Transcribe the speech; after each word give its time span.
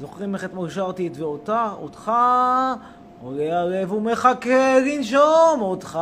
זוכרים 0.00 0.34
איך 0.34 0.44
אתמול 0.44 0.70
שרתי 0.70 1.06
את 1.06 1.18
ואותה? 1.18 1.70
אותך 1.80 2.12
עולה 3.22 3.44
ערב 3.44 3.92
ומחכה 3.92 4.78
לנשום 4.86 5.60
אותך. 5.60 5.98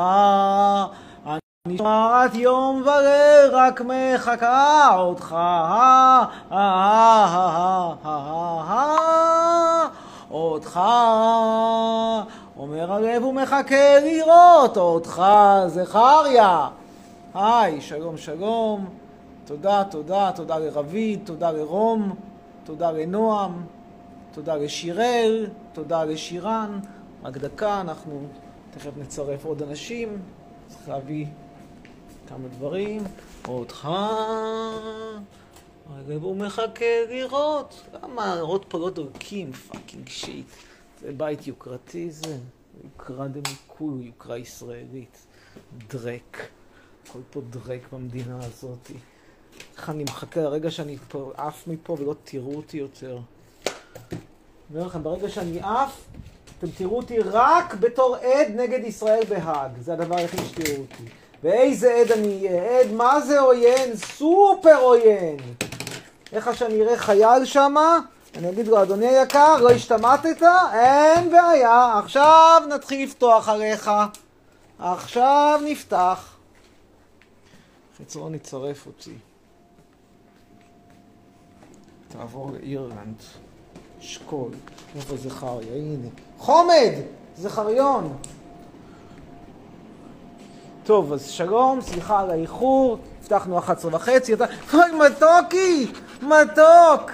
אני 1.66 1.76
שומעת 1.78 2.34
יום 2.34 2.82
וליל 2.82 3.50
רק 3.52 3.80
מחכה 3.80 4.96
אותך. 4.96 5.36
אותך 10.30 10.80
אומר 12.58 12.92
הלב 12.92 13.24
ומחכה 13.24 14.00
לראות 14.02 14.76
אותך 14.76 15.22
זכריה. 15.66 16.68
היי, 17.34 17.80
שלום 17.80 18.16
שלום. 18.16 19.03
תודה, 19.44 19.84
תודה, 19.90 20.30
תודה 20.36 20.58
לרביד, 20.58 21.20
תודה 21.24 21.50
לרום, 21.50 22.14
תודה 22.64 22.90
לנועם, 22.90 23.66
תודה 24.32 24.56
לשיראל, 24.56 25.46
תודה 25.72 26.04
לשירן. 26.04 26.80
רק 27.22 27.36
דקה, 27.36 27.80
אנחנו 27.80 28.26
תכף 28.70 28.90
נצרף 28.96 29.44
עוד 29.44 29.62
אנשים. 29.62 30.22
צריך 30.68 30.88
להביא 30.88 31.26
כמה 32.28 32.48
דברים. 32.48 33.02
אותך, 33.48 33.88
הוא 36.22 36.36
מחכה 36.36 36.84
לראות. 37.08 37.82
למה 38.02 38.36
לראות 38.36 38.64
פה 38.68 38.78
לא 38.78 38.90
דורקים? 38.90 39.52
פאקינג 39.52 40.08
שיט. 40.08 40.46
זה 41.00 41.12
בית 41.16 41.46
יוקרתי 41.46 42.10
זה. 42.10 42.38
יוקרה 42.84 43.28
דמיקול, 43.28 44.00
יוקרה 44.02 44.38
ישראלית. 44.38 45.26
דרק. 45.88 46.48
הכל 47.04 47.20
פה 47.30 47.40
דרק 47.50 47.80
במדינה 47.92 48.38
הזאתי. 48.38 48.94
איך 49.76 49.90
אני 49.90 50.04
מחכה 50.04 50.40
לרגע 50.40 50.70
שאני 50.70 50.96
עף 51.36 51.66
מפה 51.66 51.96
ולא 52.00 52.14
תראו 52.24 52.54
אותי 52.56 52.76
יותר. 52.76 53.18
אני 54.70 54.78
אומר 54.78 54.86
לכם, 54.86 55.02
ברגע 55.02 55.28
שאני 55.28 55.60
עף, 55.60 56.00
אתם 56.58 56.66
תראו 56.70 56.96
אותי 56.96 57.18
רק 57.18 57.74
בתור 57.74 58.16
עד 58.16 58.48
נגד 58.56 58.84
ישראל 58.84 59.22
בהאג. 59.28 59.70
זה 59.80 59.92
הדבר 59.92 60.16
היחיד 60.16 60.40
שתראו 60.40 60.76
אותי. 60.76 61.04
ואיזה 61.42 61.94
עד 61.94 62.12
אני 62.12 62.48
אהיה? 62.48 62.80
עד 62.80 62.92
מה 62.92 63.20
זה 63.20 63.40
עוין? 63.40 63.96
סופר 63.96 64.76
עוין! 64.80 65.36
איך 66.32 66.56
שאני 66.56 66.82
אראה 66.82 66.98
חייל 66.98 67.44
שמה, 67.44 67.98
אני 68.36 68.50
אגיד 68.50 68.66
לו, 68.68 68.82
אדוני 68.82 69.06
היקר, 69.06 69.56
לא 69.60 69.70
השתמטת? 69.70 70.42
אין 70.72 71.30
בעיה, 71.30 71.98
עכשיו 71.98 72.62
נתחיל 72.68 73.04
לפתוח 73.04 73.48
עליך. 73.48 73.90
עכשיו 74.78 75.60
נפתח. 75.64 76.34
חצרון 77.98 78.34
יצרף 78.34 78.86
אותי. 78.86 79.14
תעבור 82.18 82.50
לאירלנד. 82.52 83.22
שקול. 84.00 84.50
איפה 84.96 85.16
זכריה? 85.16 85.74
הנה. 85.74 86.08
חומד! 86.38 86.92
זכריון! 87.36 88.16
טוב, 90.84 91.12
אז 91.12 91.28
שלום, 91.28 91.80
סליחה 91.80 92.20
על 92.20 92.30
האיחור. 92.30 92.98
הבטחנו 93.20 93.58
11 93.58 93.94
וחצי. 93.94 94.34
אתה... 94.34 94.44
אוי, 94.74 94.82
מתוקי! 95.06 95.92
מתוק! 96.22 97.10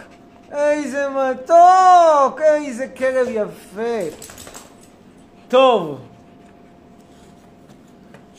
איזה 0.53 1.07
מתוק! 1.09 2.41
איזה 2.41 2.89
כלב 2.89 3.29
יפה! 3.31 4.17
טוב. 5.49 5.99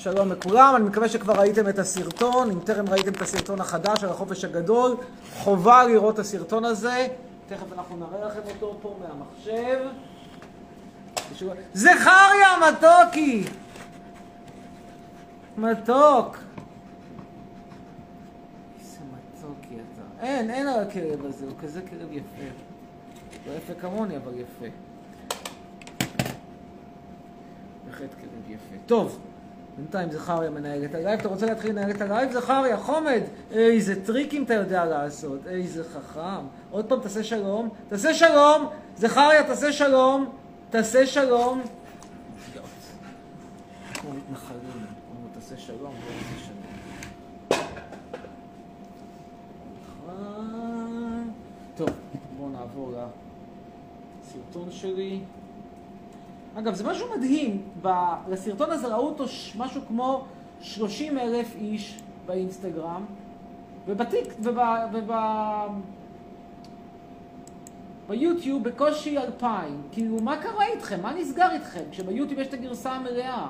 שלום 0.04 0.32
לכולם, 0.32 0.74
אני 0.76 0.84
מקווה 0.84 1.10
שכבר 1.10 1.34
ראיתם 1.34 1.70
את 1.70 1.80
הסרטון, 1.80 2.52
אם 2.52 2.60
טרם 2.60 2.90
ראיתם 2.90 3.12
את 3.12 3.22
הסרטון 3.22 3.62
החדש 3.62 4.04
על 4.04 4.10
החופש 4.10 4.44
הגדול, 4.44 4.98
חובה 5.34 5.84
לראות 5.84 6.14
את 6.14 6.20
הסרטון 6.20 6.66
הזה, 6.66 7.08
תכף 7.50 7.74
אנחנו 7.74 7.98
נראה 7.98 8.28
לכם 8.28 8.40
אותו 8.50 8.78
פה 8.82 9.00
מהמחשב. 9.02 9.80
זכריה 11.74 12.48
מתוקי! 12.70 13.44
מתוק! 15.58 16.38
איזה 18.80 19.00
מתוקי 19.00 19.76
אתה. 19.76 20.26
אין, 20.26 20.50
אין 20.50 20.68
על 20.68 20.80
הכלב 20.80 21.26
הזה, 21.26 21.46
הוא 21.46 21.54
כזה 21.64 21.82
כלב 21.82 22.12
יפה. 22.12 22.44
לא 23.48 23.52
יפה 23.52 23.74
כמוני, 23.82 24.18
אבל 24.18 24.34
יפה. 24.34 24.66
בהחלט 27.88 28.14
כלב 28.14 28.50
יפה. 28.52 28.76
טוב. 28.86 29.20
בינתיים 29.78 30.12
זכריה 30.12 30.50
מנהל 30.50 30.86
את 30.86 30.96
הלייב. 30.96 31.20
אתה 31.20 31.30
רוצה 31.30 31.46
להתחיל 31.46 31.72
לנהל 31.72 31.92
את 31.92 32.02
הלייב? 32.02 32.32
זכריה, 32.32 32.78
חומד! 32.78 33.22
איזה 33.52 34.06
טריקים 34.06 34.44
אתה 34.44 34.54
יודע 34.54 34.86
לעשות, 34.86 35.48
איזה 35.48 35.84
חכם. 35.84 36.46
עוד 36.72 36.86
פעם, 36.86 37.00
תעשה 37.00 37.24
שלום. 37.24 37.70
תעשה 37.90 38.14
שלום! 38.14 38.68
זכריה, 38.98 39.44
תעשה 39.44 39.72
שלום! 39.72 40.30
תעשה 40.70 41.08
שלום! 41.08 41.62
כמו 43.94 44.10
מתנחלים, 44.14 44.86
אומרים 45.10 45.34
תעשה 45.34 45.58
שלום, 45.58 45.94
לא 45.94 46.12
תעשה 46.12 46.46
שלום. 46.46 46.62
טוב, 51.76 51.90
בואו 52.38 52.50
נעבור 52.50 52.94
לסרטון 54.24 54.72
שלי. 54.72 55.20
אגב, 56.56 56.74
זה 56.74 56.90
משהו 56.90 57.08
מדהים, 57.18 57.62
לסרטון 58.30 58.72
הזה 58.72 58.88
ראו 58.88 59.08
אותו 59.08 59.26
משהו 59.58 59.82
כמו 59.88 60.26
30 60.62 61.18
אלף 61.18 61.56
איש 61.56 62.00
באינסטגרם, 62.26 63.06
ובטיק, 63.88 64.34
וב... 64.40 64.58
וב... 64.94 65.12
ביוטיוב 68.08 68.64
בקושי 68.64 69.18
אלפיים. 69.18 69.82
כאילו, 69.92 70.18
מה 70.22 70.42
קרה 70.42 70.66
איתכם? 70.66 71.02
מה 71.02 71.14
נסגר 71.14 71.52
איתכם? 71.52 71.84
כשביוטיוב 71.92 72.40
יש 72.40 72.48
את 72.48 72.54
הגרסה 72.54 72.92
המלאה. 72.92 73.48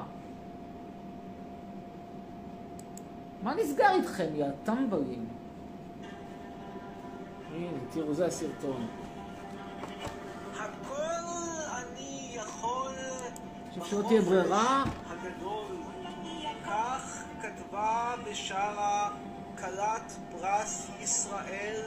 מה 3.43 3.55
נסגר 3.55 3.89
איתכם, 3.95 4.27
יא 4.35 4.45
טמבלים? 4.63 5.25
הנה, 7.55 7.77
תראו, 7.91 8.13
זה 8.13 8.25
הסרטון. 8.25 8.87
עכשיו 13.77 13.99
שלא 13.99 14.07
תהיה 14.07 14.21
ברירה. 14.21 14.83
הגדול. 15.09 15.81
כך 16.65 17.23
כתבה 17.41 18.13
בשרה 18.31 19.09
כלת 19.59 20.11
פרס 20.31 20.87
ישראל. 21.01 21.81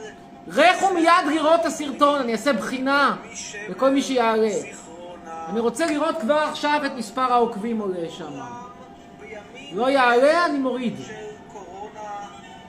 לכו 0.47 0.93
מיד 0.93 1.11
לראות 1.35 1.59
את 1.59 1.65
הסרטון, 1.65 2.19
אני 2.19 2.31
אעשה 2.31 2.53
בחינה 2.53 3.15
לכל 3.69 3.89
מי 3.89 4.01
שיעלה. 4.01 4.51
אני 5.49 5.59
רוצה 5.59 5.85
לראות 5.85 6.15
כבר 6.21 6.33
עכשיו 6.37 6.81
את 6.85 6.91
מספר 6.97 7.33
העוקבים 7.33 7.79
עולה 7.79 8.09
שם. 8.09 8.31
לא 9.71 9.89
יעלה, 9.89 10.45
אני 10.45 10.57
מוריד. 10.57 10.95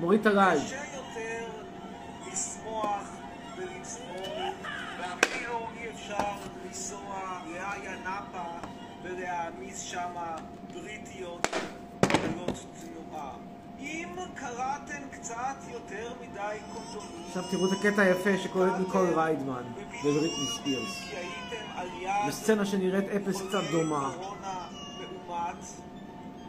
מוריד 0.00 0.21
את 0.21 0.27
הלייב. 0.27 0.86
קצת 15.27 15.73
יותר 15.73 16.13
מדי 16.21 16.57
קונדומים... 16.73 17.25
עכשיו 17.29 17.43
תראו 17.51 17.67
את 17.67 17.73
הקטע 17.73 18.03
היפה 18.03 18.39
שקוראת 18.39 18.73
ניקול 18.79 19.13
ריידמן 19.15 19.63
ובריטני 20.05 20.47
ספירס. 20.57 21.03
בסצנה 22.29 22.67
שנראית 22.67 23.05
אפס 23.05 23.43
קצת 23.49 23.63
דומה. 23.71 24.13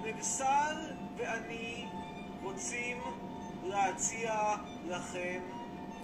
נגסל 0.03 0.75
ואני 1.17 1.85
רוצים 2.43 2.97
להציע 3.63 4.33
לכם 4.87 5.39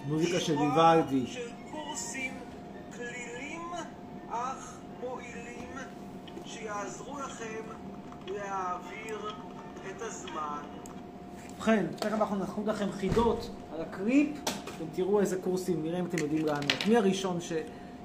מוזיקה 0.05 0.39
של 0.39 0.57
ויוולדי. 0.57 1.27
של 1.27 1.49
קורסים 1.71 2.33
כלילים 2.95 3.71
אך 4.29 4.77
מועילים 4.99 5.69
שיעזרו 6.45 7.19
לכם 7.19 7.63
להעביר 8.27 9.33
את 9.89 10.01
הזמן. 10.01 10.82
ובכן, 11.55 11.85
תכף 11.95 12.13
אנחנו 12.13 12.35
נחוג 12.35 12.69
לכם 12.69 12.91
חידות 12.91 13.49
על 13.73 13.81
הקליפ, 13.81 14.37
אתם 14.45 14.85
תראו 14.95 15.19
איזה 15.19 15.41
קורסים, 15.41 15.83
נראה 15.83 15.99
אם 15.99 16.05
אתם 16.05 16.17
יודעים 16.17 16.45
לענות. 16.45 16.85
מי 16.87 16.97
הראשון 16.97 17.41
ש... 17.41 17.51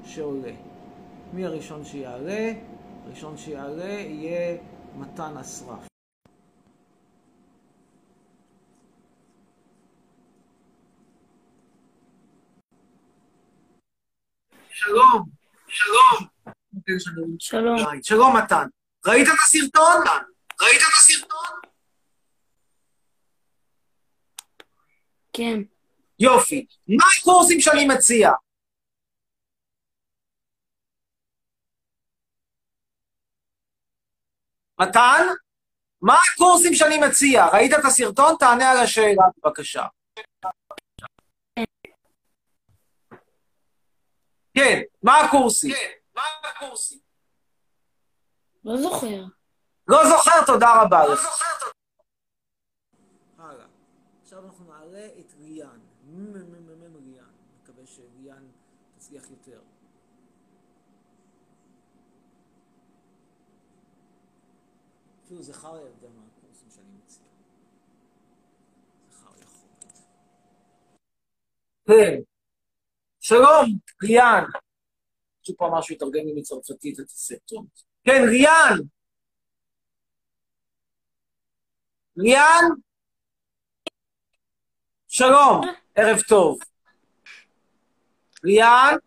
שעולה? 0.06 0.53
מי 1.33 1.47
הראשון 1.47 1.85
שיעלה? 1.85 2.53
הראשון 3.06 3.37
שיעלה 3.37 3.85
יהיה 3.85 4.56
מתן 4.97 5.37
אסרף. 5.41 5.89
שלום, 14.71 15.25
שלום. 15.69 16.29
שלום. 17.39 17.79
שלום 18.03 18.37
מתן. 18.37 18.67
ראית 19.06 19.29
את 19.29 19.33
הסרטון? 19.45 20.05
ראית 20.61 20.81
את 20.81 20.93
הסרטון? 21.00 21.68
כן. 25.38 25.61
יופי. 26.19 26.67
מה 26.88 27.05
הקורסים 27.20 27.61
שאני 27.61 27.85
מציע? 27.85 28.31
מתן? 34.81 35.26
מה 36.02 36.14
הקורסים 36.35 36.75
שאני 36.75 36.99
מציע? 36.99 37.46
ראית 37.52 37.73
את 37.73 37.85
הסרטון? 37.85 38.37
תענה 38.38 38.70
על 38.70 38.76
השאלה, 38.79 39.25
בבקשה. 39.38 39.87
כן, 44.55 44.81
מה 45.02 45.20
הקורסים? 45.20 45.75
כן, 45.75 45.90
מה 46.14 46.23
הקורסים? 46.44 46.99
לא 48.64 48.76
זוכר. 48.76 49.25
לא 49.88 49.99
זוכר, 50.08 50.46
תודה 50.46 50.82
רבה 50.82 51.06
לך. 51.06 51.43
הלאה. 53.38 53.67
עכשיו 54.23 54.44
אנחנו 54.46 54.64
נעלה 54.64 55.06
את 55.20 55.27
מ"מ 56.05 56.96
ריאן. 56.96 57.31
מקווה 57.62 57.87
שריאן 57.87 58.44
תצליח 58.96 59.31
יותר. 59.31 59.61
אפילו 65.25 65.43
זכריה 65.43 65.82
יודע 65.82 66.08
מה 66.08 66.23
הקורסים 66.26 66.69
שאני 66.70 66.87
מציע. 67.05 67.25
זכריה. 69.11 69.46
כן. 71.87 72.20
שלום, 73.20 73.79
ריאן. 74.02 74.44
מישהו 75.40 75.56
פה 75.56 75.69
אמר 75.69 75.81
שהוא 75.81 75.94
יתרגם 75.94 76.26
לי 76.26 76.32
מצרפתית 76.37 77.00
את 77.00 77.06
הסרטון. 77.06 77.67
כן, 78.05 78.23
ריאן! 78.29 78.79
ריאן? 82.19 82.64
שלום, 85.19 85.61
ערב 85.94 86.20
טוב. 86.29 86.59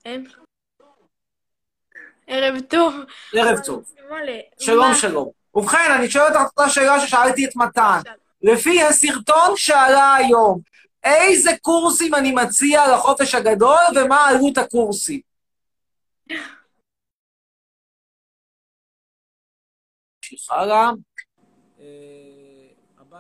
אין. 0.06 0.28
ערב 2.28 2.60
טוב. 2.60 2.94
ערב 3.34 3.60
טוב. 3.66 3.94
שלום? 4.60 4.94
שלום. 4.94 5.30
ובכן, 5.56 5.92
אני 6.00 6.10
שואל 6.10 6.24
אותך 6.24 6.40
את 6.42 6.60
אותה 6.60 6.70
שאלה 6.70 7.00
ששאלתי 7.00 7.46
את 7.46 7.56
מתן. 7.56 8.00
לפי 8.42 8.82
הסרטון 8.82 9.54
שעלה 9.56 10.16
היום, 10.16 10.60
איזה 11.04 11.52
קורסים 11.62 12.16
אני 12.16 12.32
מציע 12.32 12.82
לחופש 12.96 13.36
הגדול 13.36 13.84
ומה 13.96 14.28
עלות 14.28 14.58
הקורסים? 14.58 15.22
נמשיך 20.24 20.52
הלאה. 20.52 20.92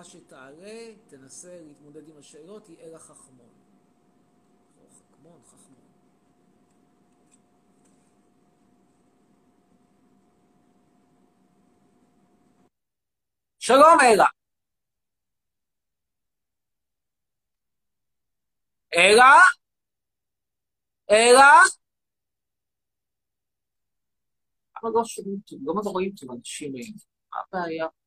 שתעלה, 0.03 0.95
תנסה 1.07 1.62
להתמודד 1.62 2.07
עם 2.07 2.18
השאלות, 2.18 2.68
היא 2.68 2.77
אלה 2.80 3.00
חכמון. 3.00 3.50
או 4.77 4.89
חכמון, 4.89 5.42
חכמון. 5.45 5.81
שלום, 13.59 13.98
אלה. 14.01 14.25
אלה? 18.95 19.33
אלה? 21.12 21.53
למה 24.77 24.89
לא 24.95 25.06
שומעים 25.06 25.39
טוב? 25.48 25.59
למה 25.65 25.81
לא 25.86 25.89
רואים 25.89 26.12
טוב 26.15 26.31
אנשים? 26.31 26.74
מה 27.31 27.39
הבעיה? 27.59 28.00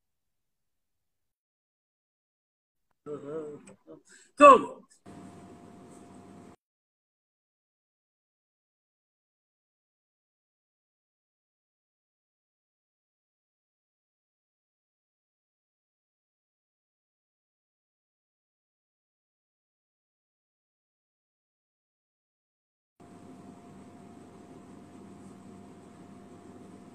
טוב. 4.35 4.81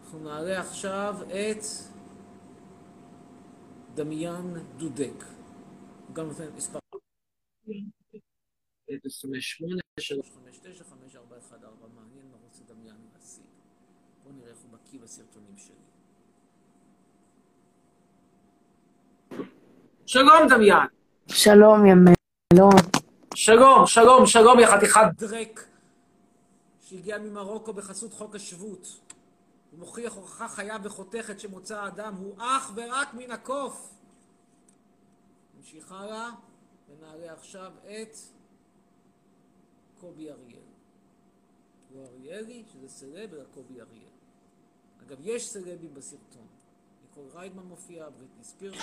אנחנו 0.02 0.18
נעלה 0.24 0.60
עכשיו 0.60 1.16
את 1.28 1.64
דמיאן 3.94 4.54
דודק. 4.76 5.39
הוא 6.10 6.16
גם 6.16 6.26
נותן 6.26 6.48
מספר 6.56 6.78
058 8.88 9.82
559 10.00 10.84
5414 10.84 11.88
מעניין 11.94 12.30
מה 12.30 12.36
רוצה 12.44 12.62
דמיאן 12.68 12.96
להשיג. 13.14 13.44
בואו 14.22 14.34
נראה 14.34 14.50
איך 14.50 14.58
הוא 14.58 14.70
בקיא 14.72 15.00
בסרטונים 15.00 15.56
שלי. 15.56 15.74
שלום, 20.06 20.48
דמיאן. 20.48 20.86
שלום, 21.28 21.86
יא 21.86 21.94
מלון. 21.94 22.70
שלום, 23.34 23.86
שלום, 23.86 24.26
שלום, 24.26 24.60
יא 24.60 24.66
חתיכת... 24.66 25.00
דרק 25.16 25.66
שהגיע 26.80 27.18
ממרוקו 27.18 27.72
בחסות 27.72 28.12
חוק 28.12 28.34
השבות. 28.34 29.00
הוא 29.70 29.78
מוכיח 29.78 30.12
הוכחה 30.12 30.48
חיה 30.48 30.76
וחותכת 30.82 31.40
שמוצא 31.40 31.80
האדם 31.80 32.14
הוא 32.14 32.36
אך 32.38 32.72
ורק 32.76 33.14
מן 33.14 33.30
הקוף. 33.30 33.99
נמשיך 35.60 35.92
הלאה 35.92 36.28
ונעלה 36.88 37.32
עכשיו 37.32 37.72
את 37.84 38.16
קובי 40.00 40.30
אריאל. 40.30 40.60
לא 41.94 42.00
אריאלי, 42.12 42.62
שזה 42.72 42.88
סלב, 42.88 43.34
אלא 43.34 43.42
קובי 43.54 43.74
אריאל. 43.74 44.10
אגב, 45.06 45.16
יש 45.22 45.48
סלבים 45.48 45.94
בסרטון. 45.94 46.46
ניקול 47.02 47.40
ריידמן 47.40 47.62
מופיע, 47.62 48.04
בריטני 48.04 48.44
ספירס. 48.44 48.76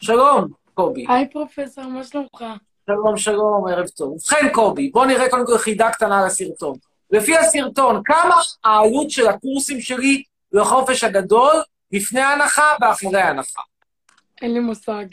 שלום, 0.00 0.48
קובי. 0.74 1.06
היי 1.08 1.30
פרופסור, 1.30 1.84
מה 1.84 2.04
שלומך? 2.04 2.44
שלום, 2.86 3.16
שלום, 3.16 3.68
ערב 3.68 3.88
טוב. 3.88 4.12
ובכן, 4.12 4.48
קובי, 4.52 4.90
בוא 4.90 5.06
נראה 5.06 5.30
קודם 5.30 5.46
כל 5.46 5.58
חידה 5.58 5.90
קטנה 5.90 6.20
על 6.20 6.26
הסרטון. 6.26 6.78
לפי 7.10 7.36
הסרטון, 7.36 8.02
כמה 8.04 8.34
העלות 8.64 9.10
של 9.10 9.26
הקורסים 9.26 9.80
שלי 9.80 10.22
לחופש 10.52 11.04
הגדול 11.04 11.54
לפני 11.92 12.20
ההנחה 12.20 12.76
ואחרי 12.80 13.20
ההנחה? 13.20 13.62
אין 14.42 14.54
לי 14.54 14.60
מושג. 14.60 15.06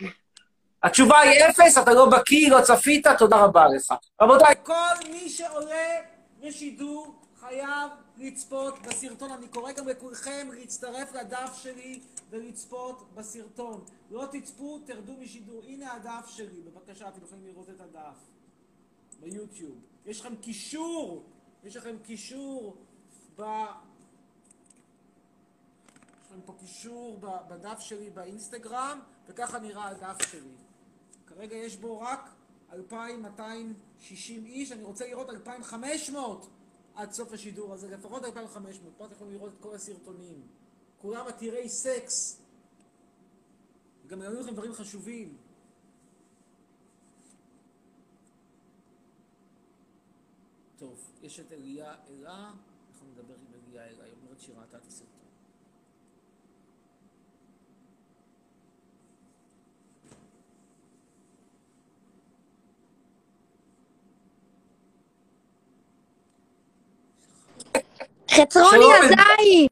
התשובה 0.83 1.19
היא 1.19 1.43
אפס, 1.49 1.77
אתה 1.77 1.93
לא 1.93 2.09
בקיא, 2.09 2.51
לא 2.51 2.61
צפית, 2.61 3.07
תודה 3.17 3.43
רבה 3.43 3.67
לך. 3.67 3.93
רבותיי, 4.21 4.55
כל 4.63 5.09
מי 5.11 5.29
שעולה 5.29 5.95
לשידור 6.41 7.15
חייב 7.39 7.89
לצפות 8.17 8.79
בסרטון. 8.81 9.31
אני 9.31 9.47
קורא 9.47 9.71
גם 9.71 9.87
לכולכם 9.87 10.49
להצטרף 10.53 11.13
לדף 11.13 11.59
שלי 11.61 11.99
ולצפות 12.29 13.09
בסרטון. 13.15 13.85
לא 14.11 14.25
תצפו, 14.31 14.79
תרדו 14.85 15.13
משידור. 15.13 15.61
הנה 15.67 15.93
הדף 15.93 16.27
שלי, 16.27 16.61
בבקשה, 16.61 17.07
אתם 17.07 17.19
יכולים 17.23 17.45
לראות 17.45 17.69
את 17.69 17.81
הדף 17.81 18.17
ביוטיוב. 19.19 19.75
יש 20.05 20.19
לכם 20.19 20.35
קישור, 20.35 21.23
יש 21.63 21.75
לכם 21.75 21.95
קישור 22.03 22.77
ב... 23.35 23.41
יש 26.21 26.31
לכם 26.31 26.41
פה 26.45 26.53
קישור 26.59 27.19
בדף 27.21 27.79
שלי 27.79 28.09
באינסטגרם, 28.09 28.99
וככה 29.27 29.59
נראה 29.59 29.87
הדף 29.87 30.31
שלי. 30.31 30.68
כרגע 31.39 31.55
יש 31.55 31.77
בו 31.77 31.99
רק 31.99 32.29
2,260 32.73 34.45
איש, 34.45 34.71
אני 34.71 34.83
רוצה 34.83 35.07
לראות 35.07 35.29
2,500 35.29 36.49
עד 36.95 37.11
סוף 37.11 37.33
השידור 37.33 37.73
הזה, 37.73 37.89
לפחות 37.89 38.23
2,500. 38.23 38.93
פה 38.97 39.05
אתם 39.05 39.13
יכולים 39.13 39.33
לראות 39.33 39.53
את 39.53 39.59
כל 39.59 39.75
הסרטונים. 39.75 40.47
כולם 40.97 41.27
עתירי 41.27 41.69
סקס. 41.69 42.41
גם 44.07 44.21
יענו 44.21 44.39
לכם 44.39 44.53
דברים 44.53 44.73
חשובים. 44.73 45.37
טוב, 50.77 51.11
יש 51.21 51.39
את 51.39 51.51
אליה 51.51 51.95
אלה, 52.09 52.51
אנחנו 52.91 53.07
נדבר 53.11 53.33
עם 53.33 53.53
אליה 53.53 53.85
אלה, 53.85 54.03
היא 54.03 54.13
אומרת 54.21 54.39
שהיא 54.39 54.55
ראתה 54.55 54.77
את 54.77 54.87
הסרטון. 54.87 55.19
חצרוני. 68.29 68.85
הזין! 68.95 69.67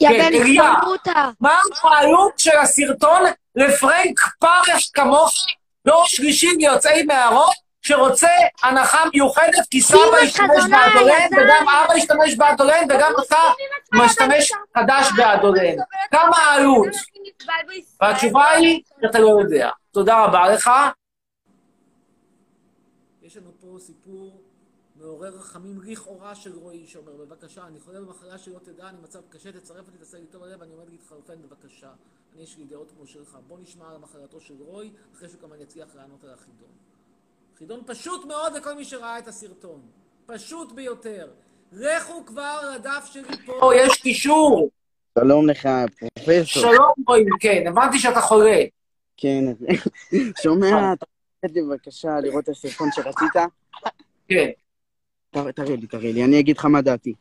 יא 0.00 0.08
בן. 0.08 0.62
חמוטה! 0.80 1.30
מה 1.40 1.58
העלות 1.82 2.38
של 2.38 2.56
הסרטון 2.58 3.22
לפרנק 3.56 4.20
פרש 4.38 4.90
כמוך, 4.94 5.32
דור 5.86 6.04
שלישי 6.06 6.46
ליוצאי 6.46 7.02
מערות, 7.02 7.62
שרוצה 7.82 8.28
הנחה 8.62 8.98
מיוחדת 9.14 9.66
כי 9.70 9.80
סבא 9.80 10.16
השתמש 10.22 10.64
באדולן. 10.70 11.26
וגם 11.32 11.68
אבא 11.68 11.94
השתמש 11.94 12.34
באדולן, 12.36 12.84
וגם 12.88 13.12
אתה 13.26 13.36
משתמש 13.92 14.52
חדש 14.78 15.08
באדולן. 15.16 15.74
כמה 16.10 16.36
העלות? 16.36 16.88
והתשובה 18.00 18.50
היא 18.50 18.82
שאתה 19.02 19.18
לא 19.18 19.28
יודע. 19.28 19.70
תודה 19.90 20.24
רבה 20.24 20.48
לך. 20.48 20.70
יש 23.22 23.36
לנו 23.36 23.50
פה 23.60 23.66
סיפור 23.78 24.42
מעורר 25.22 25.38
רחמים 25.38 25.80
לכאורה 25.84 26.34
של 26.34 26.52
רועי, 26.54 26.86
שאומר, 26.86 27.12
בבקשה, 27.12 27.66
אני 27.66 27.80
חולה 27.80 28.00
במחלה 28.00 28.38
שלא 28.38 28.58
תדע, 28.58 28.88
אני 28.88 28.96
במצב 28.98 29.20
קשה, 29.28 29.52
תצרף 29.52 29.86
אותי, 29.86 29.98
תעשה 29.98 30.18
לי 30.18 30.26
טוב 30.26 30.42
הלב, 30.42 30.62
אני 30.62 30.72
עומד 30.72 30.90
להתחרפן, 30.90 31.34
בבקשה. 31.42 31.90
אני, 32.34 32.42
יש 32.42 32.58
לי 32.58 32.64
דעות 32.64 32.92
כמו 32.96 33.06
שלך. 33.06 33.38
בוא 33.48 33.58
נשמע 33.58 33.90
על 33.90 33.98
מחלתו 33.98 34.40
של 34.40 34.54
רוי, 34.58 34.90
אחרי 35.14 35.28
שהוא 35.28 35.40
כמובן 35.40 35.60
יצליח 35.60 35.94
לענות 35.94 36.24
על 36.24 36.30
החידון. 36.30 36.68
חידון 37.58 37.80
פשוט 37.86 38.24
מאוד 38.24 38.52
לכל 38.52 38.74
מי 38.74 38.84
שראה 38.84 39.18
את 39.18 39.28
הסרטון. 39.28 39.80
פשוט 40.26 40.72
ביותר. 40.72 41.30
לכו 41.72 42.26
כבר 42.26 42.70
לדף 42.74 43.10
שלי 43.12 43.36
פה. 43.46 43.70
יש 43.76 44.00
קישור. 44.02 44.70
שלום 45.18 45.48
לך, 45.48 45.68
פרופסור. 46.14 46.62
שלום 46.62 46.92
רועי, 47.06 47.24
כן, 47.40 47.64
הבנתי 47.68 47.98
שאתה 47.98 48.20
חולה. 48.20 48.62
כן, 49.16 49.44
שומע? 50.42 50.94
לי 51.44 51.62
בבקשה 51.62 52.20
לראות 52.20 52.44
את 52.44 52.48
הסרטון 52.48 52.88
שרצית? 52.92 53.32
כן. 54.28 54.50
תראה 55.32 55.76
לי, 55.76 55.86
תראה 55.86 56.12
לי, 56.12 56.24
אני 56.24 56.40
אגיד 56.40 56.58
לך 56.58 56.64
מה 56.64 56.82
דעתי. 56.82 57.12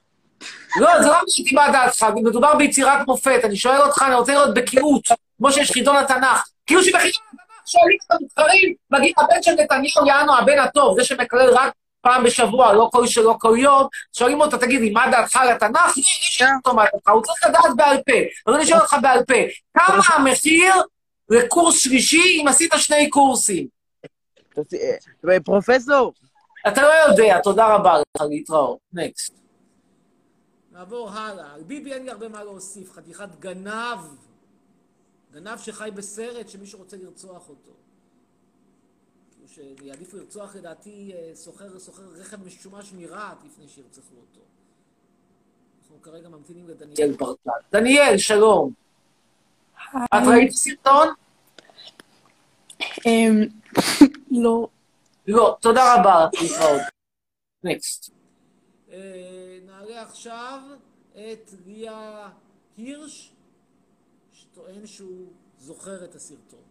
לא, 0.77 1.01
זה 1.01 1.07
לא 1.07 1.17
משנה 1.27 1.61
מה 1.61 1.71
דעתך, 1.71 2.05
מדובר 2.23 2.55
ביצירת 2.55 3.07
מופת. 3.07 3.39
אני 3.43 3.55
שואל 3.55 3.81
אותך, 3.81 4.03
אני 4.07 4.15
רוצה 4.15 4.33
לראות 4.33 4.53
בקיאות, 4.53 5.03
כמו 5.37 5.51
שיש 5.51 5.71
חידון 5.71 5.95
התנ"ך. 5.95 6.43
כאילו 6.65 6.83
שבחידון 6.83 7.21
התנ"ך 7.33 7.41
שואלים 7.65 7.97
את 8.05 8.11
המתחרים, 8.11 8.73
מגיע 8.91 9.11
הבן 9.17 9.43
של 9.43 9.51
נתניהו, 9.51 10.07
יענו, 10.07 10.37
הבן 10.37 10.59
הטוב, 10.59 10.99
זה 10.99 11.03
שמקלל 11.03 11.49
רק 11.53 11.73
פעם 12.01 12.23
בשבוע, 12.23 12.73
לא 12.73 12.89
כל 12.91 13.07
שלא 13.07 13.35
כל 13.39 13.55
יום, 13.59 13.87
שואלים 14.17 14.41
אותו, 14.41 14.57
תגיד 14.57 14.81
לי, 14.81 14.89
מה 14.89 15.11
דעתך 15.11 15.35
על 15.35 15.49
התנ"ך? 15.49 15.97
יש 15.97 16.43
אותו 16.57 16.75
מה 16.75 16.83
דעתך, 16.93 17.09
הוא 17.09 17.23
צריך 17.23 17.43
לדעת 17.49 17.75
בעל 17.75 17.97
פה. 18.05 18.17
אז 18.47 18.55
אני 18.55 18.65
שואל 18.65 18.79
אותך 18.79 18.95
בעל 19.01 19.25
פה, 19.25 19.33
כמה 19.73 20.03
המחיר 20.07 20.73
לקורס 21.29 21.79
שלישי 21.79 22.41
אם 22.41 22.47
עשית 22.47 22.73
שני 22.77 23.09
קורסים? 23.09 23.67
אה, 25.29 25.39
פרופסור, 25.45 26.13
אתה 26.67 26.81
לא 26.81 27.11
יודע, 27.11 27.39
תודה 27.43 27.75
רבה 27.75 27.99
לך, 27.99 28.21
להתראות. 28.29 28.79
נקסט. 28.93 29.33
נעבור 30.71 31.09
הלאה. 31.09 31.53
על 31.53 31.63
ביבי 31.63 31.93
אין 31.93 32.03
לי 32.03 32.11
הרבה 32.11 32.27
מה 32.29 32.43
להוסיף. 32.43 32.91
חתיכת 32.91 33.29
גנב. 33.39 33.99
גנב 35.33 35.57
שחי 35.57 35.89
בסרט 35.95 36.49
שמישהו 36.49 36.79
רוצה 36.79 36.97
לרצוח 36.97 37.49
אותו. 37.49 37.71
כאילו 39.31 39.47
שיעדיפו 39.47 40.17
לרצוח 40.17 40.55
לדעתי 40.55 41.13
אה, 41.15 41.35
סוחר, 41.35 41.79
סוחר 41.79 42.03
רכב 42.19 42.43
משומש 42.45 42.93
מרהט 42.93 43.37
לפני 43.45 43.67
שירצחו 43.67 44.15
אותו. 44.15 44.41
אנחנו 45.81 46.01
כרגע 46.01 46.29
ממתינים 46.29 46.67
לדניאל. 46.67 46.95
דניאל 46.95 47.11
ברקת. 47.17 47.51
דניאל, 47.71 48.17
שלום. 48.17 48.73
את 49.95 50.27
ראית 50.27 50.51
סרטון? 50.51 51.07
אמ, 53.05 53.41
לא. 54.43 54.67
לא, 55.27 55.57
תודה 55.61 55.95
רבה, 55.95 56.27
להתראות. 56.41 56.81
נקסט. 57.63 58.11
אה, 58.91 59.59
נעלה 59.65 60.01
עכשיו 60.01 60.61
את 61.11 61.51
ליה 61.65 62.29
הירש, 62.77 63.33
שטוען 64.31 64.87
שהוא 64.87 65.31
זוכר 65.59 66.05
את 66.05 66.15
הסרטון. 66.15 66.63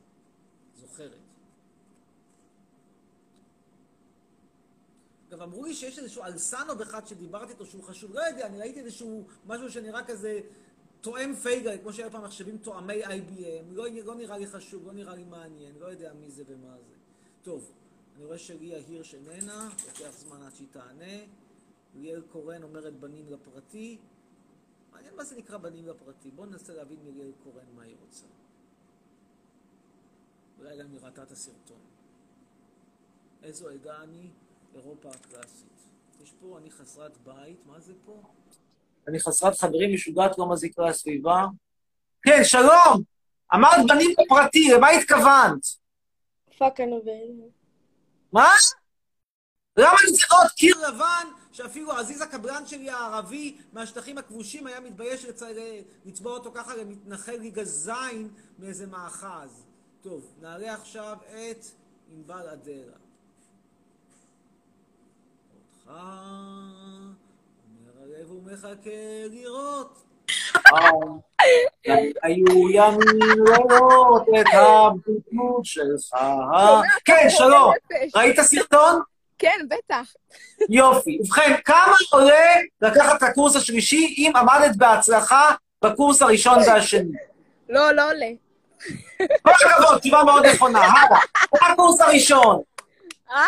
זוכרת. 0.80 1.18
אגב, 5.28 5.42
אמרו 5.42 5.64
לי 5.64 5.74
שיש 5.74 5.98
איזשהו 5.98 6.24
אלסנוב 6.24 6.80
אחד 6.80 7.06
שדיברתי 7.06 7.52
איתו 7.52 7.66
שהוא 7.66 7.84
חשוב. 7.84 8.14
לא 8.14 8.20
יודע, 8.20 8.46
אני 8.46 8.58
ראיתי 8.58 8.80
איזשהו 8.80 9.26
משהו 9.46 9.70
שנראה 9.70 10.04
כזה 10.04 10.40
תואם 11.00 11.34
פייגל, 11.34 11.78
כמו 11.82 11.92
שהיה 11.92 12.10
פעם 12.10 12.24
מחשבים 12.24 12.58
תואמי 12.58 13.04
IBM. 13.04 13.64
לא, 13.70 13.84
לא 14.04 14.14
נראה 14.14 14.38
לי 14.38 14.46
חשוב, 14.46 14.86
לא 14.86 14.92
נראה 14.92 15.14
לי 15.14 15.24
מעניין, 15.24 15.74
לא 15.78 15.86
יודע 15.86 16.12
מי 16.12 16.30
זה 16.30 16.42
ומה 16.46 16.76
זה. 16.88 16.94
טוב, 17.42 17.72
אני 18.20 18.26
רואה 18.26 18.38
שליה 18.38 18.78
הירש 18.78 19.14
איננה, 19.14 19.68
לוקח 19.86 20.10
זמן 20.10 20.42
עד 20.42 20.54
שהיא 20.54 20.68
תענה. 20.70 21.24
ליאל 21.94 22.22
קורן 22.32 22.62
אומרת 22.62 22.94
בנים 22.94 23.26
לפרטי. 23.30 23.98
מעניין 24.92 25.16
מה 25.16 25.24
זה 25.24 25.36
נקרא 25.36 25.58
בנים 25.58 25.86
לפרטי. 25.86 26.30
בואו 26.30 26.46
ננסה 26.46 26.74
להבין 26.74 26.98
מליאל 27.04 27.32
קורן 27.44 27.64
מה 27.74 27.82
היא 27.82 27.96
רוצה. 28.00 28.26
אולי 30.58 30.78
גם 30.78 30.92
היא 30.92 31.00
ראתה 31.02 31.22
את 31.22 31.30
הסרטון. 31.30 31.80
איזו 33.42 33.68
עדה 33.68 34.02
אני? 34.02 34.30
אירופה 34.74 35.08
הקלאסית. 35.08 35.82
יש 36.22 36.32
פה, 36.40 36.58
אני 36.58 36.70
חסרת 36.70 37.16
בית, 37.16 37.66
מה 37.66 37.80
זה 37.80 37.92
פה? 38.04 38.22
אני 39.08 39.20
חסרת 39.20 39.56
חברים, 39.58 39.94
משוגעת, 39.94 40.38
לא 40.38 40.52
מזיקה 40.52 40.82
לסביבה. 40.82 41.46
כן, 42.22 42.44
שלום! 42.44 43.02
אמרת 43.54 43.86
בנים 43.88 44.10
בפרטי, 44.18 44.70
למה 44.74 44.88
התכוונת? 44.88 45.66
fuck 46.58 46.80
הנובל. 46.80 47.59
מה? 48.32 48.48
למה 49.76 49.96
אני 50.04 50.12
צריך 50.12 50.32
עוד 50.32 50.50
קיר? 50.50 50.88
לבן, 50.88 51.26
שאפילו 51.52 51.92
עזיז 51.92 52.20
הקבלן 52.20 52.66
שלי 52.66 52.90
הערבי 52.90 53.58
מהשטחים 53.72 54.18
הכבושים 54.18 54.66
היה 54.66 54.80
מתבייש 54.80 55.24
לצ... 55.24 55.42
לצבוע 56.04 56.32
אותו 56.32 56.52
ככה 56.54 56.76
למתנחל 56.76 57.36
ליגה 57.36 57.64
זין 57.64 58.28
מאיזה 58.58 58.86
מאחז. 58.86 59.64
טוב, 60.02 60.34
נעלה 60.40 60.74
עכשיו 60.74 61.18
את 61.28 61.64
ענבל 62.12 62.48
אדרה. 62.48 62.96
אותך 65.56 65.86
אומר 65.86 67.12
הלב 68.02 68.30
ומחכה 68.30 69.26
לראות. 69.30 70.09
היו 72.22 72.70
ימים 72.70 73.18
לראות 73.20 74.26
את 74.40 74.46
הבדלות 74.52 75.64
שלך. 75.64 76.20
כן, 77.04 77.26
שלום. 77.28 77.72
ראית 78.14 78.40
סרטון? 78.40 79.00
כן, 79.38 79.58
בטח. 79.68 80.12
יופי. 80.68 81.18
ובכן, 81.20 81.54
כמה 81.64 81.94
עולה 82.12 82.54
לקחת 82.82 83.16
את 83.16 83.22
הקורס 83.22 83.56
השלישי 83.56 84.14
אם 84.18 84.32
עמדת 84.36 84.76
בהצלחה 84.76 85.50
בקורס 85.82 86.22
הראשון 86.22 86.58
והשני? 86.66 87.12
לא, 87.68 87.92
לא 87.92 88.10
עולה. 88.10 88.26
כל 89.42 89.50
הכבוד, 89.50 89.98
תשובה 89.98 90.22
מאוד 90.24 90.46
נכונה. 90.46 90.78
הלאה. 90.78 91.20
מה 91.62 91.68
הקורס 91.72 92.00
הראשון? 92.00 92.60
אה? 93.30 93.42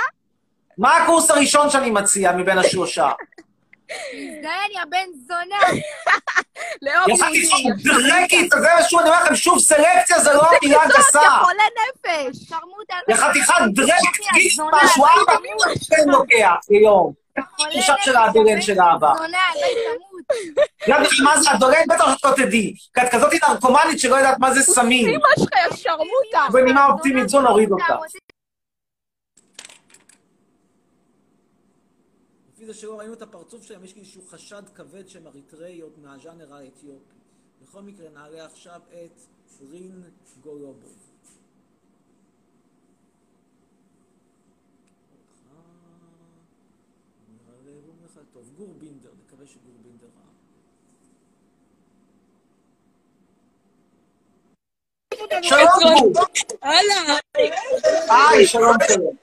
מה 0.78 0.96
הקורס 0.96 1.30
הראשון 1.30 1.70
שאני 1.70 1.90
מציע 1.90 2.32
מבין 2.32 2.58
השלושה? 2.58 3.10
הזדיין, 4.12 4.70
יא 4.72 4.84
בן 4.88 5.06
זונה. 5.26 5.80
לאהוב 6.82 7.08
יהודים. 7.08 7.72
דרקית, 8.08 8.50
זה 8.50 8.68
מה 8.78 8.82
שהוא, 8.82 9.00
אני 9.00 9.10
אומר 9.10 9.22
לכם, 9.24 9.36
שוב, 9.36 9.58
סלקציה 9.58 10.18
זה 10.20 10.32
לא 10.32 10.42
מילה 10.62 10.78
גסה. 10.98 11.20
יא 11.22 11.28
חולה 11.28 11.62
נפש. 11.78 12.36
שרמוטה. 12.48 12.94
חתיכת 13.28 13.54
דרקט, 13.74 14.32
גיס 14.34 14.58
משהו, 14.72 15.04
ארבע 15.06 15.32
כן 15.90 16.08
לוקח 16.08 16.54
ביום. 16.68 17.12
תחושה 17.70 17.94
של 18.02 18.16
האדולן 18.16 18.60
של 18.60 18.80
האבא. 18.80 19.12
גם 20.88 21.02
לך 21.02 21.10
מה 21.24 21.40
זה 21.40 21.52
אדולן, 21.52 21.82
בטח 21.88 22.04
שאת 22.12 22.24
לא 22.24 22.30
תדעי. 22.36 22.74
כי 22.94 23.00
את 23.02 23.08
כזאת 23.10 23.32
נרקומנית 23.48 24.00
שלא 24.00 24.16
יודעת 24.16 24.38
מה 24.38 24.54
זה 24.54 24.62
סמים. 24.62 25.08
אמא 25.08 25.28
שלך, 25.38 25.48
יא 25.52 25.76
שרמוטה. 25.76 26.52
בנימה 26.52 26.86
אופטימית 26.86 27.28
זו 27.28 27.40
נוריד 27.40 27.70
אותה. 27.70 27.96
לפי 32.62 32.72
זה 32.72 32.78
שלא 32.80 32.98
ראינו 32.98 33.12
את 33.14 33.22
הפרצוף 33.22 33.62
שלהם, 33.62 33.84
יש 33.84 33.96
איזשהו 33.96 34.22
חשד 34.26 34.62
כבד 34.74 35.08
שהם 35.08 35.26
אריתראיות 35.26 35.98
מהז'אנר 35.98 36.54
האתיופי. 36.54 37.14
בכל 37.62 37.82
מקרה, 37.82 38.08
נעלה 38.08 38.44
עכשיו 38.44 38.80
את 38.88 39.20
רין 39.70 40.02
גולובוב. 40.40 40.96
טוב, 48.32 48.50
גור 48.56 48.74
בינדר, 48.78 49.10
נקווה 49.26 49.46
שגור 49.46 49.74
בינדר 49.82 50.06
ראה. 50.16 50.32
שלום, 55.42 56.12
גור. 56.12 56.26
הלאה. 56.62 57.18
היי, 58.08 58.46
שלום, 58.46 58.76
שלום. 58.88 59.16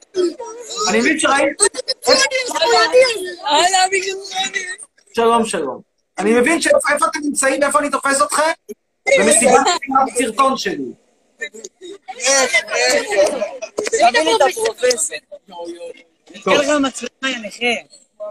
אני 0.89 1.00
מבין 1.00 1.19
שראית... 1.19 1.62
שלום, 5.13 5.46
שלום. 5.46 5.82
אני 6.18 6.39
מבין 6.39 6.62
שאיפה 6.62 6.94
איפה 6.94 7.06
אתם 7.06 7.20
נמצאים, 7.24 7.63
איפה 7.63 7.80
אני 7.80 7.89
תופס 7.89 8.22
אתכם? 8.22 8.51
במסיבת 9.20 9.62
הסרטון 10.16 10.58
שלי. 10.58 10.92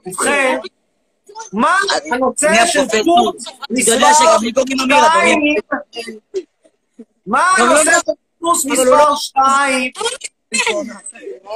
ובכן, 0.06 0.58
מה 1.52 1.76
הנושא 2.12 2.66
של 2.66 2.80
אמיר, 2.80 4.52
אדוני. 4.61 4.92
שתיים? 4.92 5.56
מה 7.26 7.54
לא 7.58 7.64
הנושא 7.64 7.90
של 8.06 8.12
קורס 8.40 8.64
מספר 8.64 9.16
שתיים? 9.16 9.90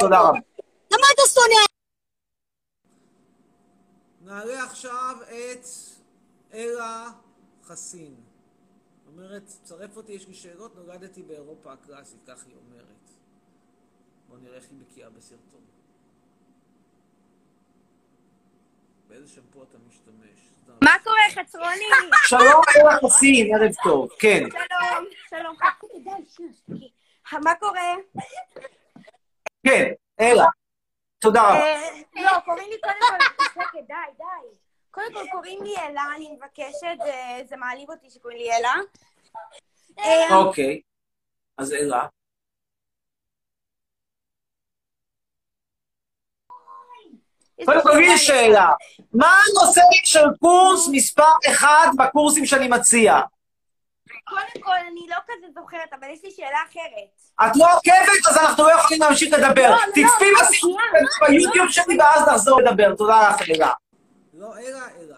תודה 0.00 0.21
רבה. 0.21 0.38
למה 0.93 1.07
אתה 1.14 1.23
שונא? 1.35 1.72
נעלה 4.33 4.65
עכשיו 4.65 5.17
את 5.23 5.67
אלה 6.53 7.09
חסין. 7.65 8.15
אומרת, 9.07 9.43
צרף 9.47 9.97
אותי, 9.97 10.12
יש 10.12 10.29
לי 10.29 10.35
שאלות, 10.35 10.77
נולדתי 10.77 11.23
באירופה 11.23 11.73
הקלאסית, 11.73 12.19
כך 12.27 12.47
היא 12.47 12.55
אומרת. 12.57 13.11
בואו 14.29 14.39
נראה 14.41 14.57
איך 14.57 14.65
היא 14.71 14.79
בקיאה 14.81 15.11
בסרטון. 15.11 15.61
באיזה 19.09 19.29
שמפו 19.29 19.62
אתה 19.62 19.79
משתמש. 19.89 20.41
מה 20.83 20.95
קורה, 21.05 21.45
חצרוני? 21.45 21.85
שלום, 22.29 22.62
אלה 22.77 22.99
חסין, 23.05 23.55
ערב 23.55 23.73
טוב. 23.85 24.09
כן. 24.19 24.43
שלום, 24.51 25.07
שלום. 25.31 25.57
שתקי. 26.29 26.91
מה 27.45 27.55
קורה? 27.55 27.95
כן, 29.67 29.93
אלה. 30.21 30.45
תודה 31.23 31.43
רבה. 31.43 31.55
אה, 31.61 31.91
לא, 32.14 32.41
קוראים 32.45 32.71
לי 32.71 32.76
קודם 32.81 32.95
כל, 33.11 33.45
שקט, 33.55 33.75
די, 33.87 33.95
די. 34.19 34.57
קודם 34.91 35.07
כל 35.14 35.25
קוראים 35.33 35.62
לי 35.64 35.75
אלה, 35.79 36.02
אני 36.17 36.31
מבקשת, 36.33 36.97
זה- 37.49 37.57
מעליב 37.57 37.91
אותי 37.91 38.11
שקוראים 38.11 38.38
לי 38.38 38.52
אלה. 38.52 38.75
אה, 39.99 40.37
אוקיי. 40.37 40.81
אז 41.59 41.73
אלה. 41.73 42.07
קודם 47.64 47.83
כל, 47.83 47.91
לי 47.91 48.05
שאלה. 48.05 48.14
יש 48.14 48.26
שאלה. 48.26 48.69
מה 49.12 49.37
הנושא 49.47 49.81
של 50.05 50.25
קורס 50.41 50.88
מספר 50.93 51.33
אחד 51.50 51.87
בקורסים 51.99 52.47
שאני 52.47 52.69
מציע? 52.69 53.21
קודם 54.25 54.62
כל, 54.62 54.76
אני 54.91 55.07
לא 55.09 55.17
כזה 55.26 55.47
זוכרת, 55.55 55.93
אבל 55.93 56.09
יש 56.09 56.25
לי 56.25 56.31
שאלה 56.31 56.59
אחרת. 56.71 57.47
את 57.47 57.57
לא 57.57 57.67
עוקבת, 57.76 58.26
אז 58.31 58.37
אנחנו 58.37 58.64
לא 58.64 58.73
יכולים 58.73 59.02
להמשיך 59.02 59.33
לדבר. 59.33 59.71
לא, 59.71 59.76
תצפי 59.91 60.31
לא, 60.33 60.41
בסיכום 60.43 60.76
שנייה. 61.19 61.41
ביוטיוב 61.41 61.69
שלי 61.69 61.99
ואז 61.99 62.29
נחזור 62.29 62.61
לדבר. 62.61 62.97
תודה 62.97 63.31
לך, 63.31 63.50
אלה. 63.50 63.73
לא, 64.35 64.59
אלא, 64.59 64.81
אלא. 65.00 65.17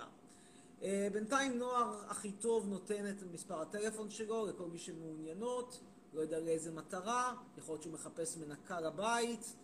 אה, 0.82 1.08
בינתיים 1.12 1.58
נוער 1.58 1.94
הכי 2.08 2.32
טוב 2.32 2.68
נותן 2.68 3.08
את 3.10 3.22
מספר 3.32 3.62
הטלפון 3.62 4.10
שלו 4.10 4.46
לכל 4.46 4.64
מי 4.72 4.78
שמעוניינות, 4.78 5.80
לא 6.14 6.20
יודע 6.20 6.40
לאיזה 6.40 6.72
מטרה, 6.72 7.32
יכול 7.58 7.72
להיות 7.72 7.82
שהוא 7.82 7.94
מחפש 7.94 8.36
מנקה 8.36 8.80
לבית, 8.80 9.54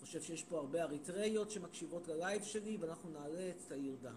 חושב 0.00 0.22
שיש 0.22 0.42
פה 0.42 0.58
הרבה 0.58 0.82
אריתראיות 0.82 1.50
שמקשיבות 1.50 2.08
ללייב 2.08 2.42
שלי, 2.44 2.76
ואנחנו 2.80 3.10
נעלה 3.10 3.48
את 3.50 3.62
תאיר 3.68 3.96
דהן. 4.02 4.12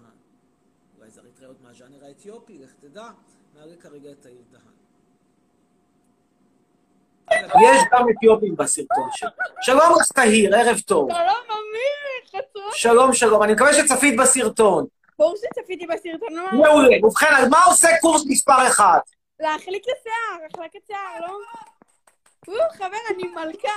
אולי 0.98 1.10
זה 1.10 1.22
אריתראיות 1.22 1.62
מהז'אנר 1.62 2.06
האתיופי, 2.06 2.58
לך 2.58 2.74
תדע, 2.80 3.10
נעלה 3.54 3.76
כרגע 3.82 4.12
את 4.12 4.22
תאיר 4.22 4.42
דהן. 4.52 4.62
יש 7.64 7.82
גם 7.92 8.06
אתיופים 8.10 8.56
בסרטון 8.56 9.10
שלי. 9.12 9.30
שלום 9.62 9.94
לך, 10.00 10.12
תהיר, 10.12 10.56
ערב 10.56 10.80
טוב. 10.80 11.10
שלום, 11.12 11.22
אמיר, 11.48 12.28
חצרון. 12.28 12.72
שלום, 12.74 13.14
שלום. 13.14 13.44
אני 13.44 13.54
מקווה 13.54 13.74
שצפית 13.74 14.20
בסרטון. 14.20 14.86
ברור 15.20 15.36
שצפיתי 15.38 15.88
בסרטון, 15.88 16.34
מה? 16.36 16.52
מעולה. 16.54 17.06
ובכן, 17.06 17.36
אז 17.38 17.48
מה 17.50 17.64
עושה 17.66 17.88
קורס 18.02 18.24
מספר 18.28 18.68
אחד? 18.68 19.00
להחליק 19.40 19.84
את 19.84 19.94
השיער, 20.00 20.48
החלקת 20.54 20.80
שיער, 20.88 21.28
לא? 21.28 21.40
או, 22.48 22.54
חבר, 22.74 22.98
אני 23.16 23.24
מלכה. 23.24 23.70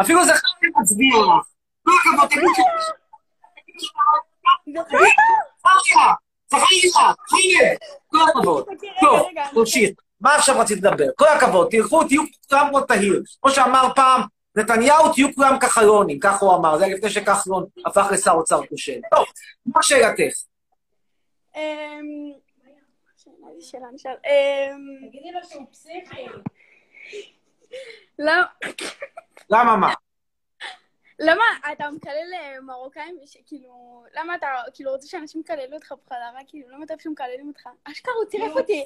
אפילו 0.00 0.24
זה 0.24 0.32
חייב 0.34 0.72
להצביע 0.78 1.16
לך. 1.16 1.46
כל 1.82 1.92
הכבוד, 2.00 2.28
תגיד 2.28 2.44
ש... 5.84 5.96
זכריה, 6.48 6.92
חייב. 7.28 7.78
כל 8.06 8.18
הכבוד. 8.30 8.66
טוב, 9.00 9.28
תמשיך. 9.54 9.90
מה 10.20 10.34
עכשיו 10.34 10.58
רצית 10.60 10.78
לדבר? 10.78 11.04
כל 11.16 11.28
הכבוד, 11.28 11.68
תלכו, 11.70 12.04
תהיו 12.04 12.22
כולם 12.48 12.68
כמו 12.68 12.80
תהיר. 12.80 13.22
כמו 13.42 13.50
שאמר 13.50 13.88
פעם, 13.94 14.20
נתניהו, 14.56 15.12
תהיו 15.12 15.34
כולם 15.34 15.58
כחלונים, 15.58 16.18
כך 16.20 16.42
הוא 16.42 16.54
אמר. 16.54 16.78
זה 16.78 16.84
היה 16.84 16.96
לפני 16.96 17.10
שכחלון 17.10 17.64
הפך 17.86 18.06
לשר 18.12 18.30
אוצר 18.30 18.66
כושל. 18.66 19.00
טוב, 19.10 19.24
מה 19.66 19.82
שאלתך? 19.82 20.34
אמ... 21.56 21.60
שאלה 23.60 23.86
נשאל? 23.94 24.10
אמ... 24.26 25.08
תגידי 25.08 25.32
לו 25.32 25.40
שהוא 25.50 25.66
פסיכי. 25.72 26.26
למה- 28.18 28.42
למה 29.50 29.76
מה? 29.76 29.94
למה 31.18 31.44
אתה 31.72 31.90
מקלל 31.90 32.34
אה, 32.34 32.60
מרוקאים, 32.62 33.18
כאילו, 33.46 34.04
למה 34.16 34.34
אתה 34.34 34.46
כאילו 34.74 34.90
רוצה 34.92 35.08
שאנשים 35.08 35.40
יקללו 35.40 35.74
אותך 35.74 35.92
בחזרה, 35.92 36.40
כאילו, 36.48 36.68
למה 36.68 36.84
אתה 36.84 36.94
אוהב 36.94 37.02
שמקללים 37.02 37.48
אותך? 37.48 37.60
אשכרה, 37.84 38.14
הוא 38.14 38.24
צירף 38.30 38.56
אותי. 38.56 38.84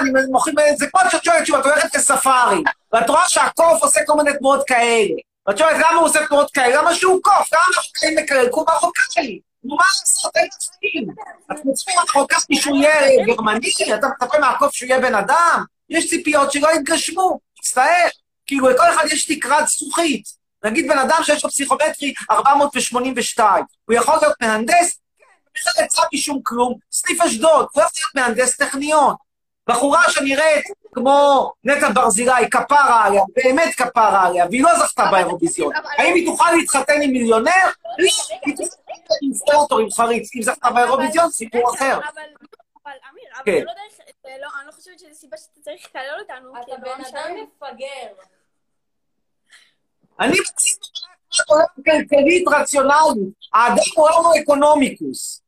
אני 0.00 0.10
מוכרים, 0.30 0.56
זה 0.76 0.86
כמו 0.86 1.10
שאת 1.10 1.24
שואלת 1.24 1.46
שוב, 1.46 1.56
את 1.56 1.64
הולכת 1.64 1.94
לספארי, 1.94 2.62
ואת 2.92 3.10
רואה 3.10 3.28
שהקוף 3.28 3.82
עושה 3.82 4.00
כל 4.06 4.14
מיני 4.16 4.38
תנועות 4.38 4.66
כאלה. 4.66 5.14
ואת 5.46 5.58
שואלת 5.58 5.76
למה 5.76 5.98
הוא 5.98 6.06
עושה 6.06 6.26
תנועות 6.26 6.50
כאלה? 6.50 6.82
למה 6.82 6.94
שהוא 6.94 7.20
קוף? 7.22 7.52
למה 7.52 7.62
מרוקאים 7.76 8.24
מקלל? 8.24 8.44
כי 8.44 8.50
הוא 8.52 8.66
מרוקאי. 8.68 9.40
נו, 9.64 9.76
מה 9.76 9.84
לעשות? 9.84 10.36
אין 10.36 10.48
צפים. 10.48 11.06
את 11.52 11.64
מצפים 11.64 11.94
מרוקאי 12.14 12.56
שהוא 12.56 12.76
יהיה 12.76 13.24
גרמני? 13.26 13.72
אתה 13.94 14.06
מצפה 14.08 14.38
מהקוף 14.38 14.74
שהוא 14.74 14.88
יהיה 14.88 15.00
בן 15.00 15.14
אדם? 15.14 15.64
יש 15.90 16.10
ציפיות 16.10 16.52
שלא 16.52 16.68
יתגשמו, 16.74 17.38
מצטער. 17.58 18.08
כאילו, 18.46 18.68
לכל 18.68 18.90
אחד 18.94 19.04
יש 19.10 19.26
תקרת 19.26 19.68
זכוכית. 19.68 20.28
נגיד 20.64 20.88
בן 20.88 20.98
אדם 20.98 21.18
שיש 21.22 21.44
לו 21.44 21.50
פסיכומטרי 21.50 22.14
482, 22.30 23.64
הוא 23.84 23.94
יכול 23.94 24.14
להיות 24.22 24.34
מהנדס? 24.40 25.00
כן, 25.18 25.24
בכלל 25.54 25.84
יצא 25.84 26.02
משום 26.14 26.40
כלום, 26.42 26.74
סניף 26.92 27.20
אשדוד, 27.20 27.66
הוא 27.72 27.82
יכול 27.82 27.82
להיות 27.82 28.14
מהנדס 28.14 28.56
טכניון. 28.56 29.14
בחורה 29.68 30.10
שנראית 30.10 30.64
כמו 30.94 31.52
נטע 31.64 31.88
ברזילי, 31.94 32.50
כפרה 32.50 33.04
עליה, 33.04 33.22
באמת 33.36 33.74
כפרה 33.74 34.26
עליה, 34.26 34.46
והיא 34.50 34.62
לא 34.62 34.78
זכתה 34.78 35.04
באירוויזיון. 35.10 35.72
האם 35.98 36.14
היא 36.14 36.26
תוכל 36.26 36.52
להתחתן 36.56 37.02
עם 37.02 37.10
מיליונר? 37.10 37.50
לא, 37.98 38.08
היא 38.46 38.56
תוכל 38.56 38.74
להתחתן 38.86 39.14
עם 39.22 39.28
אינסטלטור, 39.28 39.80
עם 39.80 39.90
חריץ. 39.90 40.36
אם 40.36 40.42
זכתה 40.42 40.70
באירוויזיון, 40.70 41.30
סיפור 41.30 41.74
אחר. 41.74 41.96
אבל, 41.96 42.02
אבל, 42.84 42.92
אמיר, 43.12 43.24
אבל 43.34 43.44
כן. 43.44 43.64
לא 43.64 43.72
לא, 44.40 44.48
אני 44.58 44.66
לא 44.66 44.72
חושבת 44.72 44.98
שזו 44.98 45.14
סיבה 45.14 45.36
שאתה 45.36 45.60
צריך 45.60 45.86
לקלל 45.86 46.20
אותנו. 46.20 46.52
אתה 46.62 46.76
בן. 46.82 47.04
אדם 47.04 47.34
מפגר. 47.36 48.24
אני 50.20 50.40
מציג 50.40 50.74
תמונת 50.74 51.48
עולם 51.48 51.64
כלכלית 51.84 52.44
רציונלית. 52.48 53.34
האדם 53.54 53.76
הוא 53.96 54.08
הומו 54.08 54.32
אקונומיקוס. 54.42 55.40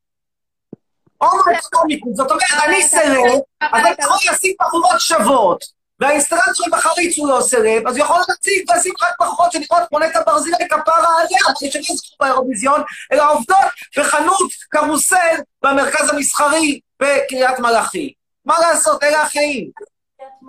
הומו 1.19 1.43
אקונומיקוס, 1.59 2.17
זאת 2.17 2.31
אומרת, 2.31 2.65
אני 2.65 2.83
סלב, 2.83 3.41
אז 3.61 3.87
אני 3.87 3.95
יכול 3.99 4.17
לשים 4.33 4.55
בחורות 4.61 5.01
שוות, 5.01 5.65
והאינסטלטור 6.01 6.55
שלי 6.55 6.67
בחריץ 6.73 7.19
הוא 7.19 7.29
לא 7.29 7.41
סלב, 7.41 7.89
אז 7.89 7.97
הוא 7.97 8.05
יכול 8.05 8.21
להציג 8.29 8.71
ולשים 8.71 8.93
רק 9.03 9.15
בחורות 9.21 9.53
שנראות 9.53 9.83
כמו 9.89 9.99
נטע 9.99 10.21
ברזילי 10.27 10.69
כפרה 10.69 11.21
עליה, 11.21 11.39
כדי 11.59 11.71
שאני 11.71 11.85
אזכור 11.91 12.17
באירוויזיון, 12.21 12.83
אלא 13.13 13.33
עובדות 13.33 13.57
בחנות 13.97 14.51
קרוסל 14.69 15.37
במרכז 15.63 16.11
המסחרי 16.11 16.81
בקריית 17.03 17.59
מלאכי. 17.59 18.13
מה 18.45 18.55
לעשות, 18.61 19.03
אלה 19.03 19.23
החיים. 19.23 19.71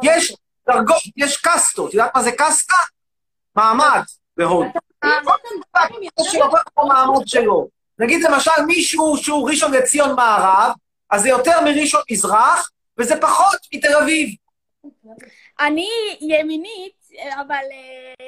יש 0.04 0.36
דרגות, 0.70 1.02
יש 1.18 1.38
קסטות. 1.38 1.94
יודעת 1.94 2.16
מה 2.16 2.24
זה 2.24 2.32
קסטה? 2.32 2.76
מעמד 3.58 4.02
בהודו. 4.38 4.68
שעובר 6.24 6.60
במעמד 6.78 7.28
שלו. 7.28 7.68
נגיד 8.00 8.24
למשל 8.24 8.62
מישהו 8.68 9.18
שהוא 9.18 9.50
ראשון 9.50 9.74
לציון 9.74 10.16
מערב, 10.16 10.72
אז 11.10 11.22
זה 11.22 11.30
יותר 11.30 11.62
מראשון 11.66 12.02
מזרח, 12.12 12.70
וזה 12.98 13.22
פחות 13.22 13.60
מתל 13.74 13.96
אביב. 14.04 14.36
אני 15.60 15.90
ימינית, 16.22 17.10
אבל... 17.42 17.64
אה, 17.72 18.26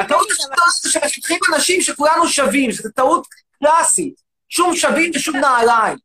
הטעות. 0.00 0.26
הגדולה 0.30 0.64
זה 0.82 0.90
שמשליכים 0.90 1.38
אנשים 1.54 1.80
שכולנו 1.80 2.28
שווים, 2.28 2.72
שזו 2.72 2.88
טעות 2.94 3.26
קלאסית. 3.58 4.22
שום 4.48 4.76
שווים 4.76 5.10
ושום 5.14 5.36
נעליים. 5.36 5.98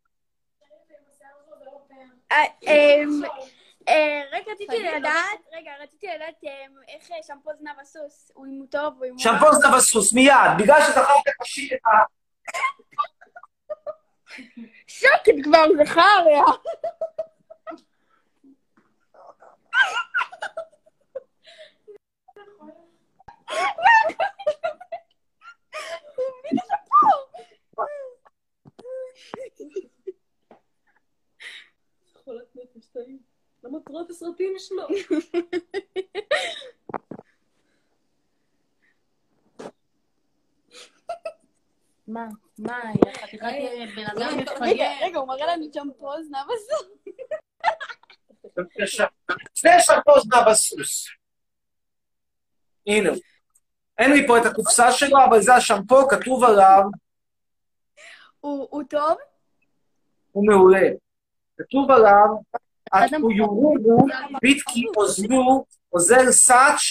אה, 3.88 3.94
אה, 3.94 4.22
רק 4.32 4.48
רציתי 4.48 4.84
לדעת, 4.84 5.40
רגע, 5.54 5.72
רציתי 5.84 6.08
לדעת 6.16 6.44
אמ, 6.44 6.50
איך 6.88 7.12
אה, 7.12 7.18
שמפו 7.28 7.50
זנב 7.60 7.80
הסוס, 7.82 8.32
הוא 8.34 8.46
אם 8.46 8.60
הוא 8.60 8.68
טוב 8.72 8.94
או 9.00 9.06
אם 9.06 9.12
הוא... 9.12 9.20
שמפו 9.20 9.54
זנב 9.54 9.74
הסוס, 9.74 10.14
מיד, 10.14 10.36
בגלל 10.58 10.82
שזכרת 10.82 11.06
את 11.28 11.86
ה... 11.86 11.90
שקט 14.88 15.36
כבר, 15.44 15.66
זכריה. 15.84 16.44
הסרטים 34.18 34.54
שלו. 34.58 34.88
מה? 42.08 42.28
מה? 42.60 42.80
חתיכת 43.14 43.48
בן 43.96 44.06
אדם 44.06 44.40
רגע, 44.40 44.54
מפגר. 44.54 44.92
רגע, 45.02 45.20
הוא 45.20 45.28
מראה 45.28 45.56
לנו 45.56 45.66
שמפו 45.74 46.24
זנב 46.24 46.48
הסוס. 46.56 46.88
זה 49.56 49.70
שמפו 49.80 50.20
זנב 50.20 50.48
הסוס. 50.48 51.08
הנה. 52.88 53.10
הוא. 53.10 53.18
אין 53.98 54.12
לי 54.12 54.28
פה 54.28 54.38
את 54.38 54.46
הקופסה 54.46 54.92
שלו, 54.92 55.18
אבל 55.30 55.42
זה 55.42 55.54
השמפו, 55.54 56.08
כתוב 56.08 56.44
עליו, 56.44 56.84
הוא 58.72 58.84
טוב? 58.90 59.18
הוא 60.32 60.48
מעולה. 60.48 60.90
כתוב 61.58 61.92
עליו, 61.92 62.28
עטו 62.92 63.32
יורו 63.32 63.76
ביטקי 64.42 64.86
אוזנו 64.98 65.66
עוזר 65.90 66.32
סאץ' 66.32 66.82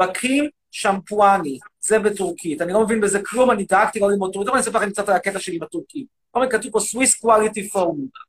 בקים 0.00 0.48
שמפואני. 0.70 1.58
זה 1.80 1.98
בטורקית. 1.98 2.62
אני 2.62 2.72
לא 2.72 2.84
מבין 2.84 3.00
בזה 3.00 3.22
כלום, 3.24 3.50
אני 3.50 3.64
דאגתי 3.64 4.00
לא 4.00 4.10
ללמוד 4.10 4.32
טורקית, 4.32 4.52
אני 4.52 4.60
אספר 4.60 4.78
לכם 4.78 4.90
קצת 4.90 5.08
על 5.08 5.16
הקטע 5.16 5.38
שלי 5.38 5.56
עם 5.56 5.62
הטורקים. 5.62 6.06
כל 6.30 6.40
מיני 6.40 6.52
כתוב 6.52 6.72
פה 6.72 6.78
Swiss 6.78 7.24
Quality 7.24 7.74
Formula. 7.74 8.24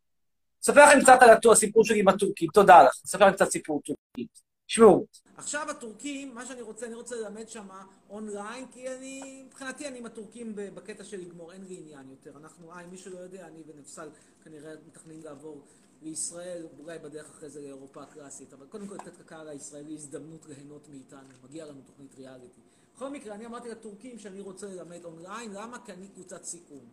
אספר 0.63 0.85
לכם 0.85 1.01
קצת 1.01 1.17
על 1.21 1.51
הסיפור 1.51 1.85
שלי 1.85 1.99
עם 1.99 2.07
הטורקים, 2.07 2.49
תודה 2.53 2.83
לך. 2.83 2.93
אספר 3.05 3.25
לכם 3.25 3.35
קצת 3.35 3.49
סיפור 3.51 3.81
טורקי. 3.85 4.27
תשמעו. 4.67 5.05
עכשיו 5.37 5.69
הטורקים, 5.69 6.35
מה 6.35 6.45
שאני 6.45 6.61
רוצה, 6.61 6.85
אני 6.85 6.95
רוצה 6.95 7.15
ללמד 7.15 7.49
שם 7.49 7.67
אונליין, 8.09 8.65
כי 8.71 8.89
אני, 8.89 9.43
מבחינתי 9.47 9.87
אני 9.87 9.99
עם 9.99 10.05
הטורקים 10.05 10.53
בקטע 10.55 11.03
של 11.03 11.17
לגמור, 11.17 11.53
אין 11.53 11.65
לי 11.69 11.77
עניין 11.77 12.09
יותר. 12.09 12.31
אנחנו, 12.41 12.71
אה, 12.71 12.81
אם 12.83 12.89
מישהו 12.89 13.13
לא 13.13 13.19
יודע, 13.19 13.47
אני 13.47 13.63
ונפסל 13.67 14.09
כנראה 14.43 14.71
מתכננים 14.87 15.21
לעבור 15.23 15.61
לישראל, 16.01 16.67
אולי 16.79 16.99
בדרך 16.99 17.29
אחרי 17.29 17.49
זה 17.49 17.61
לאירופה 17.61 18.03
הקלאסית, 18.03 18.53
אבל 18.53 18.65
קודם 18.65 18.87
כל 18.87 18.95
לתת 18.95 19.19
לקהל 19.19 19.47
הישראלי 19.47 19.93
הזדמנות 19.93 20.45
ליהנות 20.45 20.89
מאיתנו, 20.89 21.29
מגיע 21.43 21.65
לנו 21.65 21.81
תוכנית 21.85 22.15
ריאליטי. 22.15 22.61
בכל 22.95 23.09
מקרה, 23.09 23.35
אני 23.35 23.45
אמרתי 23.45 23.69
לטורקים 23.69 24.19
שאני 24.19 24.41
רוצה 24.41 24.67
ללמד 24.67 25.05
אונליין, 25.05 25.51
למה? 25.53 25.85
כי 25.85 25.93
אני 25.93 26.07
קבוצת 26.07 26.43
סיכון. 26.43 26.85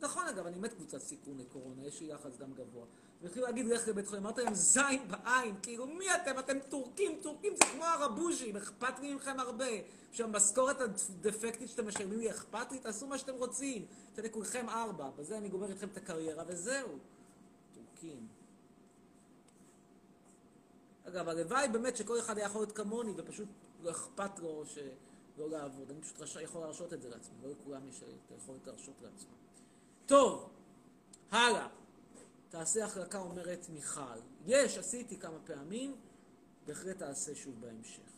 נכון 0.00 0.26
אגב, 0.26 0.46
אני 0.46 0.58
מת 0.58 0.74
קבוצת 0.74 0.98
סיכון 0.98 1.38
לקורונה, 1.38 1.86
יש 1.86 2.00
לי 2.00 2.06
יחס 2.06 2.36
דם 2.38 2.52
גבוה. 2.54 2.84
והתחילו 3.22 3.46
להגיד 3.46 3.66
לך 3.66 3.88
לבית 3.88 4.06
חולים, 4.06 4.24
אמרתי 4.24 4.42
להם 4.42 4.54
זין 4.54 5.08
בעין, 5.08 5.54
כאילו 5.62 5.86
מי 5.86 6.04
אתם? 6.14 6.38
אתם 6.38 6.58
טורקים, 6.68 7.18
טורקים 7.22 7.52
זה 7.56 7.64
כמו 7.72 7.84
הרבוז'ים, 7.84 8.56
אכפת 8.56 8.98
לי 9.00 9.14
מכם 9.14 9.40
הרבה. 9.40 9.66
שהמשכורת 10.12 10.80
הדפקטית 10.80 11.68
שאתם 11.68 11.88
משלמים 11.88 12.18
לי 12.18 12.30
אכפת 12.30 12.72
לי, 12.72 12.78
תעשו 12.78 13.06
מה 13.06 13.18
שאתם 13.18 13.34
רוצים. 13.34 13.86
אתם 14.12 14.22
לכולכם 14.22 14.68
ארבע, 14.68 15.10
בזה 15.16 15.38
אני 15.38 15.48
גומר 15.48 15.70
איתכם 15.70 15.88
את 15.92 15.96
הקריירה 15.96 16.44
וזהו. 16.46 16.88
טורקים. 17.74 18.26
אגב, 21.04 21.28
הלוואי 21.28 21.68
באמת 21.68 21.96
שכל 21.96 22.18
אחד 22.18 22.38
היה 22.38 22.46
יכול 22.46 22.60
להיות 22.60 22.72
כמוני 22.72 23.12
ופשוט 23.16 23.48
לא 23.82 23.90
אכפת 23.90 24.38
לו 24.38 24.64
שלא 24.66 25.50
לעבוד. 25.50 25.90
אני 25.90 26.00
פשוט 26.00 26.20
רשא, 26.20 26.38
יכול 26.38 26.60
להרשות 26.60 26.92
את 26.92 27.02
זה 27.02 27.08
לעצמי, 27.08 27.34
לא 27.42 27.50
לכולם 27.50 27.88
יש 27.88 28.02
את 28.02 28.30
היכולת 28.30 28.66
להרשות 28.66 28.94
לעצמם. 29.02 29.34
טוב, 30.06 30.50
הלאה. 31.30 31.68
תעשה 32.48 32.84
החלקה 32.84 33.18
אומרת 33.18 33.66
מיכל. 33.68 34.18
יש, 34.46 34.78
עשיתי 34.78 35.18
כמה 35.18 35.38
פעמים, 35.46 35.96
בהחלט 36.66 36.98
תעשה 36.98 37.34
שוב 37.34 37.60
בהמשך. 37.60 38.10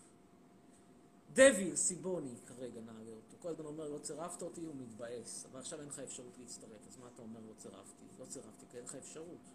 דביל 1.33 1.77
סיבוני, 1.77 2.35
כרגע 2.47 2.81
נעלה 2.81 3.11
אותו. 3.11 3.37
כל 3.41 3.49
הזמן 3.49 3.65
אומר, 3.65 3.89
לא 3.89 3.99
צירפת 3.99 4.43
אותי, 4.43 4.65
הוא 4.65 4.75
מתבאס. 4.75 5.47
אבל 5.51 5.61
עכשיו 5.61 5.81
אין 5.81 5.89
לך 5.89 5.99
אפשרות 5.99 6.39
להצטרף, 6.39 6.89
אז 6.89 6.97
מה 6.99 7.09
אתה 7.15 7.23
אומר, 7.23 7.41
לא 7.41 7.53
צירפתי? 7.59 8.05
לא 8.19 8.25
צירפתי, 8.25 8.67
כי 8.71 8.77
אין 8.77 8.85
לך 8.85 8.95
אפשרות. 8.95 9.53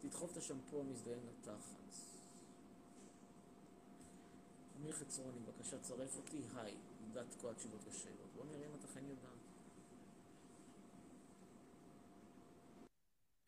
תדחוף 0.00 0.32
את 0.32 0.36
השמפו 0.36 0.80
המזדיין 0.80 1.20
לתחת. 1.26 2.09
אמיר 4.82 4.92
חצרוני, 4.92 5.38
בבקשה, 5.46 5.76
צרף 5.82 6.16
אותי, 6.16 6.36
היי. 6.56 6.74
יודעת 7.08 7.34
כל 7.40 7.48
התשובות 7.50 7.80
לשאלות. 7.88 8.28
בוא 8.36 8.44
נראה 8.44 8.66
אם 8.66 8.74
אתה 8.78 8.86
אכן 8.92 9.00
יודעת. 9.08 9.30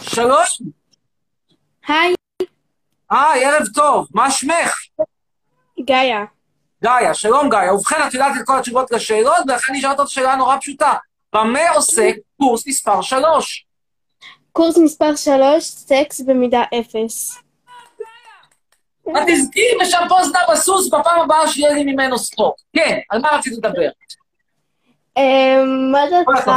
שלום! 0.03 0.71
היי, 1.87 2.15
היי, 3.11 3.45
ערב 3.45 3.67
טוב, 3.75 4.09
מה 4.15 4.31
שמך? 4.31 4.77
גאיה. 5.81 6.25
גאיה, 6.83 7.15
שלום 7.15 7.49
גאיה. 7.49 7.75
ובכן, 7.75 7.97
את 8.09 8.15
יודעת 8.15 8.33
את 8.41 8.47
כל 8.47 8.59
התשובות 8.59 8.91
לשאלות, 8.91 9.39
ולכן 9.49 9.73
נשאלת 9.75 9.99
אותה 9.99 10.11
שאלה 10.11 10.37
נורא 10.37 10.59
פשוטה. 10.61 10.93
במה 11.35 11.71
עוסק 11.71 12.15
קורס 12.41 12.67
מספר 12.67 13.03
3? 13.03 13.67
קורס 14.53 14.79
מספר 14.79 15.17
3, 15.17 15.65
סקס 15.65 16.21
במידה 16.21 16.63
0. 16.81 17.42
את 19.17 19.23
תזכי 19.27 19.67
בשמפו 19.81 20.25
זנב 20.25 20.51
הסוס 20.53 20.89
בפעם 20.89 21.21
הבאה 21.21 21.49
שיהיה 21.49 21.73
לי 21.73 21.85
ממנו 21.85 22.19
סטוק. 22.19 22.57
כן, 22.77 22.99
על 23.11 23.21
מה 23.21 23.29
רצית 23.29 23.53
לדבר? 23.53 23.89
אמ, 25.17 25.93
מה 25.93 26.01
דעתך. 26.11 26.51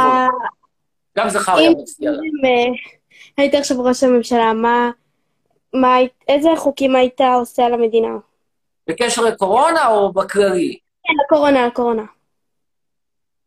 גם 1.18 1.28
זכריה 1.28 1.68
אם 1.68 1.74
מצדיע 1.78 2.10
לה. 2.10 2.18
היית 3.36 3.54
עכשיו 3.54 3.84
ראש 3.84 4.02
הממשלה, 4.02 4.52
מה, 5.72 5.96
איזה 6.28 6.48
חוקים 6.56 6.96
היית 6.96 7.20
עושה 7.20 7.66
על 7.66 7.74
המדינה? 7.74 8.16
בקשר 8.86 9.22
לקורונה 9.22 9.86
או 9.88 10.12
בכללי? 10.12 10.78
כן, 11.04 11.14
הקורונה, 11.26 11.66
הקורונה. 11.66 12.02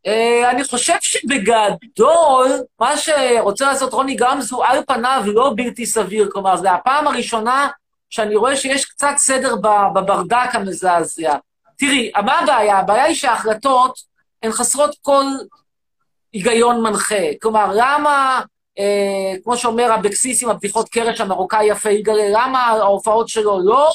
אה, 0.08 0.52
אני 0.52 0.63
חושב 0.63 0.93
שבגדול, 1.02 2.48
מה 2.80 2.98
שרוצה 2.98 3.65
לעשות 3.65 3.93
רוני 3.93 4.15
גמזו 4.15 4.63
על 4.63 4.84
פניו 4.88 5.24
לא 5.26 5.54
בלתי 5.56 5.86
סביר. 5.86 6.30
כלומר, 6.32 6.58
זו 6.58 6.69
הפעם 6.69 7.08
הראשונה 7.08 7.67
שאני 8.10 8.36
רואה 8.36 8.56
שיש 8.56 8.86
קצת 8.86 9.13
סדר 9.17 9.56
בברדק 9.95 10.50
המזעזע. 10.54 11.36
תראי, 11.78 12.12
מה 12.26 12.39
הבעיה? 12.39 12.78
הבעיה 12.78 13.04
היא 13.04 13.15
שההחלטות 13.15 14.00
הן 14.43 14.52
חסרות 14.52 14.95
כל 15.02 15.24
היגיון 16.34 16.84
מנחה. 16.84 17.34
כלומר, 17.41 17.72
למה, 17.76 18.41
אה, 18.80 19.34
כמו 19.43 19.58
שאומר 19.58 19.95
אבקסיס 19.95 20.43
עם 20.43 20.50
הבדיחות 20.50 20.89
קרש 20.89 21.22
המרוקאי 21.22 21.65
יפה 21.65 21.89
יגאל, 21.89 22.32
למה 22.32 22.60
ההופעות 22.60 23.28
שלו 23.28 23.60
לא, 23.63 23.91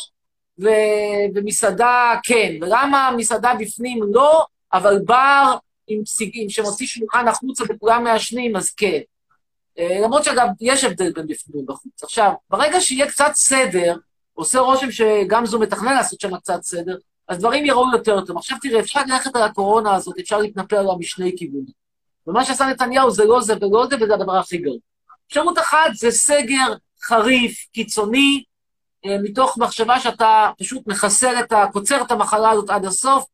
ו- 0.63 1.35
ומסעדה 1.35 2.15
כן, 2.23 2.53
ולמה 2.61 3.11
מסעדה 3.17 3.55
בפנים 3.59 4.01
לא, 4.13 4.45
אבל 4.73 4.99
בר 5.05 5.57
עם 5.89 6.07
סיגים 6.07 6.51
שמוציא 6.51 6.87
שולחן 6.87 7.29
החוצה 7.29 7.65
וכולם 7.69 8.05
מעשנים, 8.05 8.57
אז 8.57 8.71
כן. 8.71 9.01
אה, 9.79 10.01
למרות 10.05 10.25
שאגב, 10.25 10.47
יש 10.61 10.85
הבדל 10.85 11.13
בין 11.13 11.27
בפנים 11.27 11.65
ובחוץ. 11.65 12.03
עכשיו, 12.03 12.33
ברגע 12.51 12.81
שיהיה 12.81 13.11
קצת 13.11 13.31
סדר, 13.35 13.97
עושה 14.35 14.59
רושם 14.59 14.91
שגם 14.91 15.47
זו 15.47 15.59
מתכנן 15.61 15.95
לעשות 15.95 16.21
שם 16.21 16.37
קצת 16.37 16.63
סדר, 16.63 16.97
אז 17.29 17.39
דברים 17.39 17.65
יראו 17.65 17.93
יותר 17.93 18.21
טוב. 18.21 18.37
עכשיו 18.37 18.59
תראה, 18.63 18.81
אפשר 18.81 19.01
ללכת 19.07 19.37
על 19.37 19.43
הקורונה 19.43 19.95
הזאת, 19.95 20.19
אפשר 20.21 20.39
להתנפל 20.39 20.77
עליה 20.77 20.95
משני 20.99 21.33
כיוונים. 21.37 21.85
ומה 22.27 22.45
שעשה 22.45 22.67
נתניהו 22.67 23.11
זה 23.11 23.25
לא 23.25 23.41
זה 23.41 23.55
ולא 23.61 23.87
זה, 23.91 23.97
וזה 24.01 24.15
הדבר 24.15 24.37
הכי 24.37 24.59
גרוע. 24.59 24.79
אפשרות 25.27 25.59
אחת 25.59 25.95
זה 25.95 26.11
סגר 26.11 26.75
חריף, 27.03 27.67
קיצוני, 27.73 28.45
אה, 29.07 29.17
מתוך 29.23 29.59
מחשבה 29.59 30.01
שאתה 30.01 30.51
פשוט 30.59 30.87
מחסר 30.87 31.41
את 31.41 31.53
ה... 31.53 31.65
קוצר 31.73 32.03
את 32.03 32.11
המחלה 32.11 32.51
הזאת 32.51 32.71
עד 32.71 32.85
הסוף, 32.85 33.25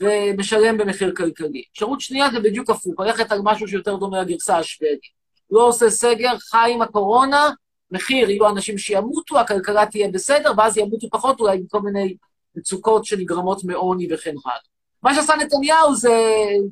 ומשלם 0.00 0.78
במחיר 0.78 1.14
כלכלי. 1.16 1.62
אפשרות 1.72 2.00
שנייה 2.00 2.30
זה 2.30 2.40
בדיוק 2.40 2.70
הפוך, 2.70 3.00
ללכת 3.00 3.32
על 3.32 3.40
משהו 3.42 3.68
שיותר 3.68 3.96
דומה 3.96 4.22
לגרסה 4.22 4.58
השוודית. 4.58 5.13
לא 5.50 5.68
עושה 5.68 5.90
סגר, 5.90 6.38
חי 6.38 6.70
עם 6.74 6.82
הקורונה, 6.82 7.50
מחיר, 7.90 8.30
יהיו 8.30 8.48
אנשים 8.48 8.78
שימותו, 8.78 9.40
הכלכלה 9.40 9.86
תהיה 9.86 10.08
בסדר, 10.08 10.52
ואז 10.56 10.78
ימותו 10.78 11.10
פחות 11.10 11.40
אולי 11.40 11.56
עם 11.56 11.66
כל 11.70 11.80
מיני 11.80 12.16
מצוקות 12.56 13.04
שנגרמות 13.04 13.64
מעוני 13.64 14.08
וכן 14.14 14.34
הלאה. 14.44 14.58
מה 15.02 15.14
שעשה 15.14 15.34
נתניהו 15.36 15.94
זה, 15.94 16.18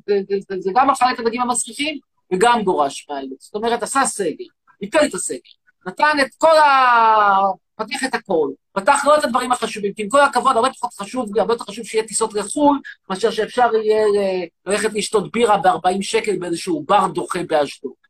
זה, 0.07 0.19
זה, 0.29 0.35
זה, 0.49 0.55
זה 0.59 0.71
גם 0.75 0.89
אכל 0.89 1.05
את 1.13 1.19
הדגים 1.19 1.41
המסריחים 1.41 1.99
וגם 2.33 2.63
גורש 2.63 3.07
מהאלוץ. 3.09 3.43
זאת 3.45 3.55
אומרת, 3.55 3.83
עשה 3.83 4.05
סגר, 4.05 4.45
ביטל 4.81 5.05
את 5.05 5.13
הסגר, 5.13 5.39
נתן 5.87 6.17
את 6.21 6.35
כל 6.37 6.57
ה... 6.57 7.63
פתח 7.75 8.03
את 8.03 8.15
הכל, 8.15 8.49
פתח 8.73 9.03
לא 9.05 9.17
את 9.17 9.23
הדברים 9.23 9.51
החשובים, 9.51 9.93
כי 9.93 10.03
עם 10.03 10.09
כל 10.09 10.21
הכבוד, 10.21 10.55
הרבה 10.55 10.69
פחות 10.69 10.93
חשוב 10.93 11.37
הרבה 11.37 11.53
יותר 11.53 11.63
חשוב 11.63 11.85
שיהיה 11.85 12.07
טיסות 12.07 12.33
לחו"ל, 12.33 12.79
מאשר 13.09 13.31
שאפשר 13.31 13.69
יהיה 13.75 14.05
אה, 14.05 14.43
ללכת 14.65 14.93
לשתות 14.93 15.31
בירה 15.31 15.57
ב-40 15.57 16.01
שקל 16.01 16.37
באיזשהו 16.39 16.83
בר 16.87 17.07
דוחה 17.07 17.39
באשדוד. 17.47 18.02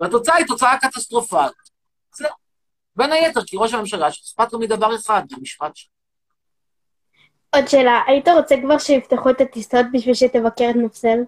והתוצאה 0.00 0.34
היא 0.34 0.46
תוצאה 0.46 0.78
קטסטרופלית. 0.78 1.52
זהו. 2.14 2.28
בין 2.96 3.12
היתר, 3.12 3.40
כי 3.46 3.56
ראש 3.56 3.74
הממשלה 3.74 4.12
שאכפת 4.12 4.52
לו 4.52 4.58
מדבר 4.58 4.96
אחד, 4.96 5.22
מהמשפט 5.30 5.76
שלו. 5.76 5.90
עוד 7.54 7.68
שאלה, 7.68 8.00
היית 8.06 8.28
רוצה 8.28 8.56
כבר 8.62 8.78
שיפתחו 8.78 9.30
את 9.30 9.40
הטיסות 9.40 9.86
בשביל 9.92 10.14
שתבקר 10.14 10.70
את 10.70 10.76
נפסל? 10.76 11.18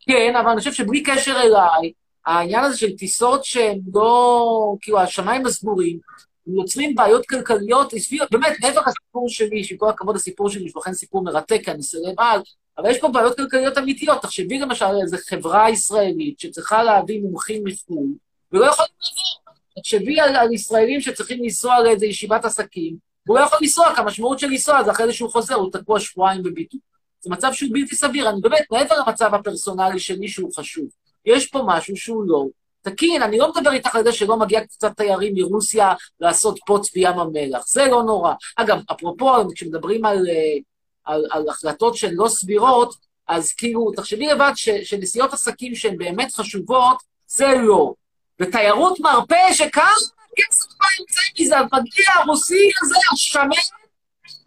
כן, 0.00 0.36
אבל 0.36 0.50
אני 0.50 0.58
חושב 0.58 0.72
שבלי 0.72 1.02
קשר 1.02 1.40
אליי, 1.40 1.92
העניין 2.26 2.64
הזה 2.64 2.78
של 2.78 2.96
טיסות 2.96 3.44
שהן 3.44 3.80
לא, 3.94 4.76
כאילו, 4.80 5.00
השמיים 5.00 5.46
הסגורים, 5.46 5.98
הם 6.46 6.56
יוצרים 6.56 6.94
בעיות 6.94 7.26
כלכליות, 7.26 7.92
באמת, 8.30 8.56
מעבר 8.60 8.80
לסיפור 8.86 9.28
שלי, 9.28 9.64
שעם 9.64 9.78
כל 9.78 9.88
הכבוד 9.88 10.16
הסיפור 10.16 10.50
שלי, 10.50 10.64
יש 10.64 10.76
לכן 10.76 10.92
סיפור 10.92 11.24
מרתק, 11.24 11.60
כי 11.64 11.70
אני 11.70 11.82
סלב 11.82 12.14
על, 12.18 12.40
אבל 12.78 12.90
יש 12.90 12.98
פה 13.00 13.08
בעיות 13.08 13.36
כלכליות 13.36 13.78
אמיתיות. 13.78 14.22
תחשבי 14.22 14.58
למשל 14.58 14.84
איזו 15.02 15.16
חברה 15.28 15.70
ישראלית 15.70 16.40
שצריכה 16.40 16.82
להביא 16.82 17.20
מומחים 17.20 17.64
מחו"ל, 17.64 18.06
ולא 18.52 18.66
יכולים 18.66 18.92
לעבור. 19.00 19.42
תחשבי 19.80 20.20
על, 20.20 20.36
על 20.36 20.52
ישראלים 20.52 21.00
שצריכים 21.00 21.42
לנסוע 21.42 21.80
לאיזו 21.80 22.04
ישיבת 22.04 22.44
עסקים, 22.44 22.96
והוא 23.26 23.38
לא 23.38 23.44
יכול 23.44 23.58
לנסוע, 23.62 23.94
כי 23.94 24.00
המשמעות 24.00 24.38
של 24.38 24.46
לנסוע 24.46 24.84
זה 24.84 24.90
אחרי 24.90 25.06
זה 25.06 25.12
שהוא 25.12 25.30
חוזר, 25.30 25.54
הוא 25.54 25.72
תקוע 25.72 26.00
שבועיים 26.00 26.42
בבידוד. 26.42 26.80
זה 27.20 27.30
מצב 27.30 27.52
שהוא 27.52 27.70
בלתי 27.72 27.96
סביר. 27.96 28.30
אני 28.30 28.40
באמת, 28.40 28.66
מעבר 28.70 28.94
למצב 29.06 29.34
הפרסונלי 29.34 29.98
שלי 29.98 30.28
שהוא 30.28 30.50
חשוב, 30.56 30.84
יש 31.24 31.46
פה 31.46 31.62
משהו 31.66 31.96
שהוא 31.96 32.24
לא 32.26 32.46
תקין. 32.82 33.22
אני 33.22 33.38
לא 33.38 33.52
מדבר 33.52 33.72
איתך 33.72 33.96
על 33.96 34.04
זה 34.04 34.12
שלא 34.12 34.36
מגיע 34.36 34.64
קצת 34.64 34.96
תיירים 34.96 35.34
מרוסיה 35.36 35.92
לעשות 36.20 36.58
פוץ 36.66 36.92
בים 36.92 37.18
המלח. 37.18 37.66
זה 37.66 37.86
לא 37.86 38.02
נורא. 38.02 38.34
אגב, 38.56 38.80
אפרופו, 38.92 39.32
כשמדברים 39.54 40.04
על, 40.04 40.26
אה, 40.28 40.58
על, 41.04 41.26
על 41.30 41.48
החלטות 41.48 41.96
שהן 41.96 42.14
לא 42.14 42.28
סבירות, 42.28 42.94
אז 43.28 43.52
כאילו, 43.52 43.92
תחשבי 43.96 44.26
לבד 44.26 44.52
ש, 44.54 44.68
שנסיעות 44.68 45.32
עסקים 45.32 45.74
שהן 45.74 45.98
באמת 45.98 46.32
חשובות, 46.32 47.02
זה 47.26 47.46
לא. 47.46 47.94
ותיירות 48.40 49.00
מרפא, 49.00 49.52
שכמה 49.52 49.90
כסף 50.36 50.66
מה 50.80 50.86
יוצא 50.98 51.20
מזה, 51.40 51.56
מגיע 51.72 52.06
הרוסי 52.14 52.70
הזה, 52.82 52.94
השמן, 53.12 53.62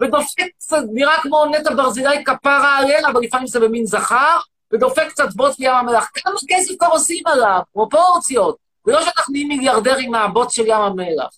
ודופק 0.02 0.46
קצת, 0.58 0.84
נראה 0.94 1.22
כמו 1.22 1.46
נטע 1.46 1.74
ברזילי 1.76 2.24
כפרה 2.24 2.78
עליה, 2.78 3.08
אבל 3.08 3.22
לפעמים 3.22 3.48
זה 3.48 3.60
במין 3.60 3.86
זכר, 3.86 4.38
ודופק 4.74 5.08
קצת 5.10 5.34
בוץ 5.36 5.58
בים 5.58 5.72
המלח. 5.72 6.10
כמה 6.14 6.34
כסף 6.48 6.74
כבר 6.80 6.88
עושים 6.88 7.28
עליו? 7.28 7.60
פרופורציות. 7.74 8.58
ולא 8.86 9.04
שאנחנו 9.04 9.32
נהיים 9.32 9.48
מיליארדרים 9.48 10.12
מהבוץ 10.12 10.54
של 10.54 10.66
ים 10.66 10.82
המלח. 10.82 11.30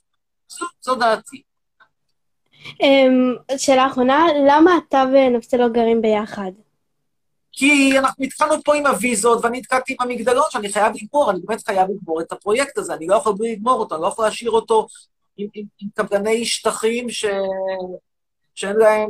זו 0.82 0.96
דעתי. 0.96 1.42
אמ, 2.82 3.36
שאלה 3.58 3.88
אחרונה, 3.88 4.26
למה 4.48 4.72
אתה 4.78 5.04
ונפסל 5.14 5.58
לא 5.58 5.68
גרים 5.68 6.02
ביחד? 6.02 6.52
כי 7.52 8.00
אנחנו 8.00 8.26
התחלנו 8.26 8.64
פה 8.64 8.76
עם 8.76 8.86
הוויזות, 8.86 9.44
ואני 9.44 9.58
התקעתי 9.58 9.94
עם 9.94 9.98
המגדלון 10.10 10.46
שאני 10.50 10.70
חייב 10.70 10.94
לגמור, 10.96 11.32
אני 11.32 11.40
באמת 11.48 11.66
חייב 11.66 11.88
לגמור 11.90 12.22
את 12.22 12.32
הפרויקט 12.32 12.78
הזה, 12.78 12.94
אני 12.94 13.08
לא 13.08 13.16
יכול 13.16 13.34
בלי 13.38 13.52
לגמור 13.52 13.80
אותו, 13.80 13.96
אני 13.96 14.02
לא 14.02 14.08
יכול 14.08 14.26
להשאיר 14.26 14.52
אותו 14.52 14.88
עם, 15.38 15.48
עם, 15.54 15.66
עם 15.82 15.88
קבלני 15.96 16.46
שטחים 16.46 17.10
ש... 17.10 17.26
שאין 18.56 18.76
להם, 18.76 19.10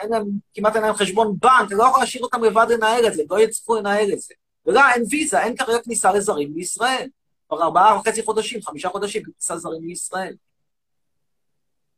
אין 0.00 0.10
להם, 0.10 0.24
כמעט 0.54 0.76
אין 0.76 0.82
להם 0.82 0.94
חשבון 0.94 1.36
בנק, 1.40 1.70
אני 1.70 1.78
לא 1.78 1.84
יכול 1.84 2.00
להשאיר 2.00 2.22
אותם 2.22 2.44
לבד 2.44 2.66
לנהל 2.70 3.06
את 3.06 3.14
זה, 3.14 3.22
לא 3.30 3.40
יצטרכו 3.40 3.76
לנהל 3.76 4.12
את 4.12 4.20
זה. 4.20 4.34
ולא, 4.66 4.80
אין 4.94 5.02
ויזה, 5.10 5.42
אין 5.42 5.56
כרגע 5.56 5.78
כניסה 5.82 6.12
לזרים 6.12 6.52
לישראל. 6.54 7.08
כבר 7.48 7.62
ארבעה 7.62 7.96
וחצי 7.96 8.22
חודשים, 8.22 8.62
חמישה 8.62 8.88
חודשים, 8.88 9.22
כניסה 9.22 9.56
זרים 9.56 9.84
לישראל. 9.84 10.34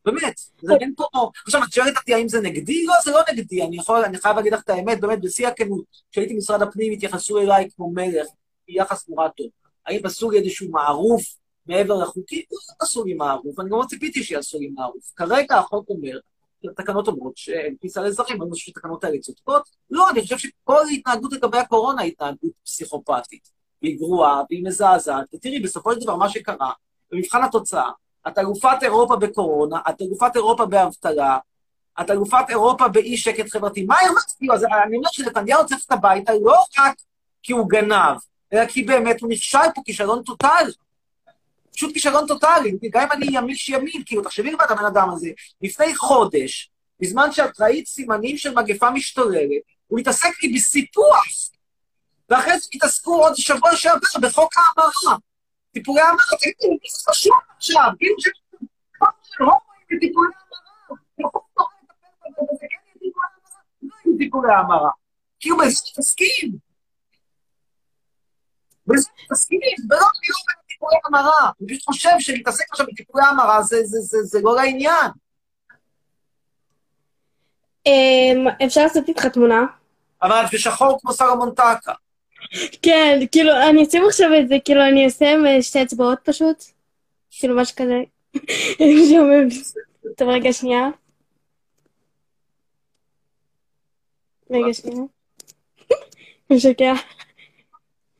באמת, 0.05 0.39
זה 0.61 0.73
אין 0.81 0.93
פה... 0.97 1.05
עכשיו, 1.45 1.61
את 1.63 1.73
שואלת 1.73 1.97
אותי 1.97 2.13
האם 2.13 2.29
זה 2.29 2.41
נגדי? 2.41 2.85
לא, 2.85 2.93
זה 3.03 3.11
לא 3.11 3.19
נגדי. 3.33 3.63
אני 3.63 3.77
יכול, 3.77 4.03
אני 4.05 4.17
חייב 4.17 4.35
להגיד 4.35 4.53
לך 4.53 4.61
את 4.61 4.69
האמת, 4.69 4.99
באמת, 4.99 5.21
בשיא 5.21 5.47
הכנות. 5.47 5.85
כשהייתי 6.11 6.33
במשרד 6.33 6.61
הפנים, 6.61 6.93
התייחסו 6.93 7.39
אליי 7.39 7.69
כמו 7.75 7.91
מלך, 7.91 8.27
ביחס 8.67 9.09
נורא 9.09 9.27
טוב. 9.27 9.47
האם 9.85 10.05
עשו 10.05 10.31
לי 10.31 10.39
איזשהו 10.39 10.71
מערוף 10.71 11.23
מעבר 11.65 12.03
לחוקי? 12.03 12.45
לא 12.51 12.57
עשו 12.79 13.03
לי 13.03 13.13
מערוף, 13.13 13.59
אני 13.59 13.69
גם 13.69 13.77
לא 13.77 13.85
ציפיתי 13.85 14.23
שיעשו 14.23 14.59
לי 14.59 14.67
מערוף. 14.67 15.11
כרגע 15.15 15.57
החוק 15.57 15.89
אומר, 15.89 16.19
התקנות 16.71 17.07
אומרות 17.07 17.37
שאין 17.37 17.75
כניסה 17.81 18.01
לאזרחים, 18.01 18.41
אני 18.41 18.51
חושב 18.51 18.65
שהתקנות 18.65 19.03
האלה 19.03 19.17
צודקות. 19.19 19.69
לא, 19.89 20.09
אני 20.09 20.21
חושב 20.21 20.37
שכל 20.37 20.81
התנהגות 20.93 21.33
לגבי 21.33 21.57
הקורונה 21.57 22.01
היא 22.01 22.11
התנהגות 22.11 22.51
פסיכופתית. 22.63 23.63
והיא 23.83 23.97
גרועה, 23.97 24.41
והיא 24.49 24.63
מזעזעת. 24.65 25.25
ותראי, 25.33 25.59
בסופו 25.59 25.93
של 25.93 25.99
דבר, 25.99 26.15
מה 26.15 26.29
שקרה, 26.29 26.71
במבחן 27.11 27.43
התוצאה, 27.43 27.89
את 28.27 28.37
אלופת 28.37 28.77
אירופה 28.81 29.15
בקורונה, 29.15 29.79
את 29.89 30.01
אלופת 30.01 30.35
אירופה 30.35 30.65
באבטלה, 30.65 31.37
את 32.01 32.09
אלופת 32.09 32.45
אירופה 32.49 32.87
באי 32.87 33.17
שקט 33.17 33.49
חברתי. 33.49 33.83
מה 33.83 33.95
הרווחתי? 34.01 34.47
אז 34.53 34.63
אני 34.63 34.97
אומר 34.97 35.09
שנתניהו 35.11 35.65
צריך 35.65 35.85
את 35.85 35.91
הביתה 35.91 36.33
לא 36.41 36.63
רק 36.79 36.95
כי 37.43 37.53
הוא 37.53 37.69
גנב, 37.69 38.17
אלא 38.53 38.65
כי 38.65 38.83
באמת 38.83 39.21
הוא 39.21 39.29
נכשל 39.29 39.71
פה 39.75 39.81
כישלון 39.85 40.23
טוטאלי. 40.23 40.71
פשוט 41.73 41.93
כישלון 41.93 42.27
טוטאלי. 42.27 42.77
גם 42.91 43.01
אם 43.01 43.11
אני 43.11 43.25
ימיש 43.29 43.69
ימין, 43.69 44.03
כאילו, 44.05 44.21
תחשבי 44.21 44.51
לבד 44.51 44.65
הבן 44.69 44.85
אדם 44.85 45.09
הזה, 45.09 45.29
לפני 45.61 45.95
חודש, 45.95 46.71
בזמן 46.99 47.31
שאת 47.31 47.61
ראית 47.61 47.87
סימנים 47.87 48.37
של 48.37 48.53
מגפה 48.53 48.89
משתוללת, 48.89 49.61
הוא 49.87 49.99
התעסק 49.99 50.43
לי 50.43 50.53
בסיפוח. 50.53 51.25
ואחרי 52.29 52.59
זה 52.59 52.67
התעסקו 52.73 53.15
עוד 53.15 53.35
שבוע 53.35 53.75
שעבר 53.75 54.07
בחוק 54.21 54.53
ההמרה. 54.57 55.17
טיפולי 55.73 56.01
המרה, 56.01 56.37
תגידו, 56.39 56.73
מי 56.73 56.89
זה 56.89 57.11
חשוב 57.11 57.33
עכשיו? 57.57 57.91
כאילו 57.99 58.15
ש... 58.19 58.27
טיפולי 59.99 60.27
המרה. 61.19 61.37
טיפולי 64.17 64.53
המרה. 64.53 64.89
כאילו 65.39 65.57
בזה 65.57 65.81
מתעסקים. 65.91 66.51
בזה 68.87 69.09
מתעסקים, 69.23 69.59
ולא 69.89 70.07
כאילו 70.21 70.37
בטיפולי 70.65 70.95
המרה. 71.05 71.51
אני 71.61 71.67
פשוט 71.67 71.83
חושב 71.85 72.09
שלהתעסק 72.19 72.65
עכשיו 72.71 72.85
בטיפולי 72.85 73.23
המרה 73.25 73.61
זה 74.23 74.39
לא 74.43 74.55
לעניין. 74.55 75.11
אמ, 77.85 78.47
אפשר 78.65 78.81
לעשות 78.83 79.07
איתך 79.07 79.25
תמונה? 79.25 79.65
אבל 80.21 80.45
את 80.45 80.49
בשחור 80.53 80.99
כמו 81.01 81.13
סלומון 81.13 81.51
טקה. 81.55 81.93
כן, 82.81 83.19
כאילו, 83.31 83.51
אני 83.69 83.87
אשים 83.87 84.03
עכשיו 84.07 84.29
את 84.39 84.47
זה, 84.47 84.55
כאילו, 84.65 84.81
אני 84.81 85.05
אעשה 85.05 85.33
עם 85.33 85.45
אה, 85.45 85.61
שתי 85.61 85.83
אצבעות 85.83 86.19
פשוט. 86.23 86.63
כאילו, 87.29 87.55
משהו 87.55 87.75
כזה. 87.75 88.03
שומעים. 89.11 89.47
טוב, 90.17 90.29
רגע, 90.29 90.53
שנייה. 90.53 90.89
רגע, 94.51 94.73
שנייה. 94.73 95.03
משקע. 96.49 96.93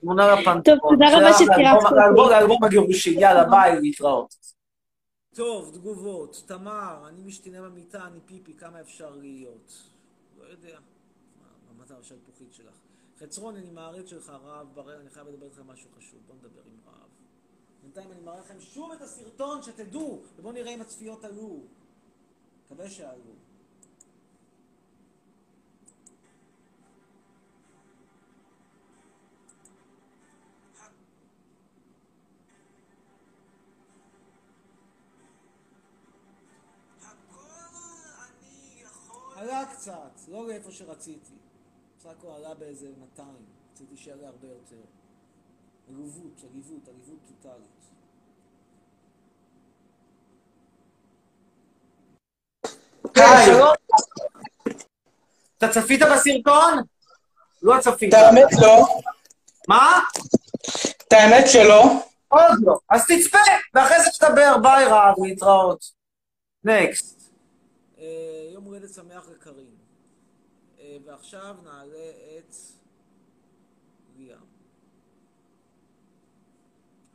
תמונה 0.01 0.35
לפנתון. 0.35 0.61
טוב, 0.61 0.89
תודה 0.89 1.05
רבה 1.17 1.33
שצירפת 1.33 1.85
אותי. 2.15 2.31
לאלבום 2.33 2.63
הגירושין, 2.63 3.19
יאללה, 3.19 3.43
ביי, 3.51 3.81
להתראות. 3.81 4.35
טוב, 5.35 5.71
תגובות. 5.73 6.43
תמר, 6.45 7.07
אני 7.09 7.21
משתנה 7.23 7.61
במיטה, 7.61 8.05
אני 8.07 8.19
פיפי, 8.25 8.53
כמה 8.53 8.81
אפשר 8.81 9.09
להיות? 9.15 9.73
לא 10.37 10.43
יודע. 10.43 10.77
מה, 11.41 11.47
רמת 11.81 11.91
השלפוחית 12.01 12.53
שלך. 12.53 12.92
חצרון, 13.19 13.55
אני 13.55 13.69
מעריץ 13.71 14.09
שלך, 14.09 14.29
רב, 14.29 14.67
בראל, 14.73 14.99
אני 14.99 15.09
חייב 15.09 15.27
לדבר 15.27 15.45
איתך 15.45 15.59
משהו 15.65 15.89
חשוב. 15.97 16.19
בוא 16.27 16.35
נדבר 16.35 16.61
עם 16.65 16.77
רב. 16.85 17.09
בינתיים 17.81 18.11
אני 18.11 18.21
מראה 18.21 18.39
לכם 18.39 18.59
שוב 18.59 18.91
את 18.91 19.01
הסרטון, 19.01 19.63
שתדעו, 19.63 20.21
ובואו 20.35 20.53
נראה 20.53 20.73
אם 20.73 20.81
הצפיות 20.81 21.23
עלו. 21.23 21.59
מקווה 22.65 22.89
שעלו. 22.89 23.33
הכל 37.01 37.37
אני 38.29 38.81
יכול... 38.81 39.33
עלה 39.35 39.65
קצת, 39.73 40.19
לא 40.27 40.47
לאיפה 40.47 40.71
שרציתי. 40.71 41.33
בסך 42.03 42.11
הכל 42.11 42.27
עלה 42.37 42.53
באיזה 42.53 42.87
200, 42.99 43.27
רציתי 43.73 43.97
שיעלה 43.97 44.27
הרבה 44.27 44.47
יותר. 44.47 44.81
עליבות, 45.87 46.43
עליבות, 46.51 46.87
עליבות 46.87 47.19
טוטאלית. 47.27 47.83
אתה 55.57 55.67
צפית 55.69 56.01
בסרטון? 56.01 56.83
לא 57.61 57.79
צפית. 57.79 58.13
את 58.13 58.19
האמת 58.19 58.47
לא. 58.61 58.87
מה? 59.67 59.99
את 61.07 61.13
האמת 61.13 61.45
שלא. 61.47 61.83
עוד 62.27 62.57
לא. 62.61 62.79
אז 62.89 63.05
תצפה, 63.07 63.37
ואחרי 63.73 63.97
זה 64.03 64.09
תדבר, 64.19 64.57
ביי 64.61 64.85
רב, 64.85 65.15
להתראות. 65.23 65.91
נקסט. 66.63 67.31
אה, 67.99 68.49
יום 68.53 68.63
הולדת 68.63 68.93
שמח 68.93 69.27
לקארין. 69.31 69.72
ועכשיו 71.05 71.55
נעלה 71.63 72.09
את 72.37 72.55
ליאם. 74.17 74.53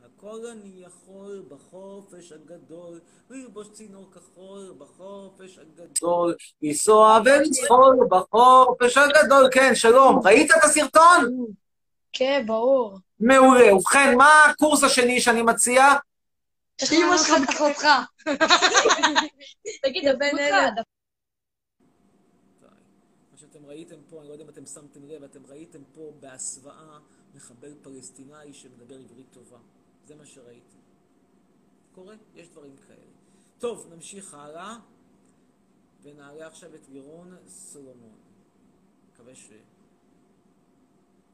הכל 0.05 0.45
אני 0.51 0.83
יכול 0.85 1.43
בחופש 1.49 2.31
הגדול, 2.31 2.99
ללבוש 3.29 3.67
צינור 3.71 4.09
כחול 4.13 4.73
בחופש 4.77 5.57
הגדול. 5.57 5.87
גדול, 5.95 6.35
לנסוע 6.61 7.19
ולצחול 7.25 7.97
בחופש 8.09 8.97
הגדול. 8.97 9.49
כן, 9.51 9.75
שלום. 9.75 10.19
ראית 10.25 10.51
את 10.51 10.63
הסרטון? 10.63 11.45
כן, 12.13 12.43
ברור. 12.47 12.97
מעולה. 13.19 13.75
ובכן, 13.75 14.15
מה 14.17 14.45
הקורס 14.45 14.83
השני 14.83 15.21
שאני 15.21 15.41
מציע? 15.41 15.83
אמא 16.91 17.17
שלך 17.17 17.49
אחותך. 17.49 17.87
תגיד, 19.83 20.07
הבן 20.07 20.39
אלה. 20.39 20.69
ראיתם 23.69 23.99
פה, 24.09 24.19
אני 24.19 24.27
לא 24.27 24.33
יודע 24.33 24.43
אם 24.43 24.49
אתם 24.49 24.65
שמתם 24.65 25.05
לב, 25.05 25.23
אתם 25.23 25.45
ראיתם 25.45 25.81
פה 25.93 26.13
בהסוואה 26.19 26.99
מחבל 27.35 27.73
פלסטיני 27.81 28.53
שמדבר 28.53 28.95
עברית 28.95 29.25
טובה. 29.31 29.59
זה 30.05 30.15
מה 30.15 30.25
שראיתם. 30.25 30.79
קורה, 31.91 32.15
יש 32.35 32.49
דברים 32.49 32.77
כאלה. 32.77 33.11
טוב, 33.59 33.93
נמשיך 33.93 34.33
הלאה, 34.33 34.79
ונעלה 36.01 36.47
עכשיו 36.47 36.75
את 36.75 36.89
לירון 36.89 37.37
סולומון. 37.47 38.17
מקווה 39.13 39.35
ש... 39.35 39.49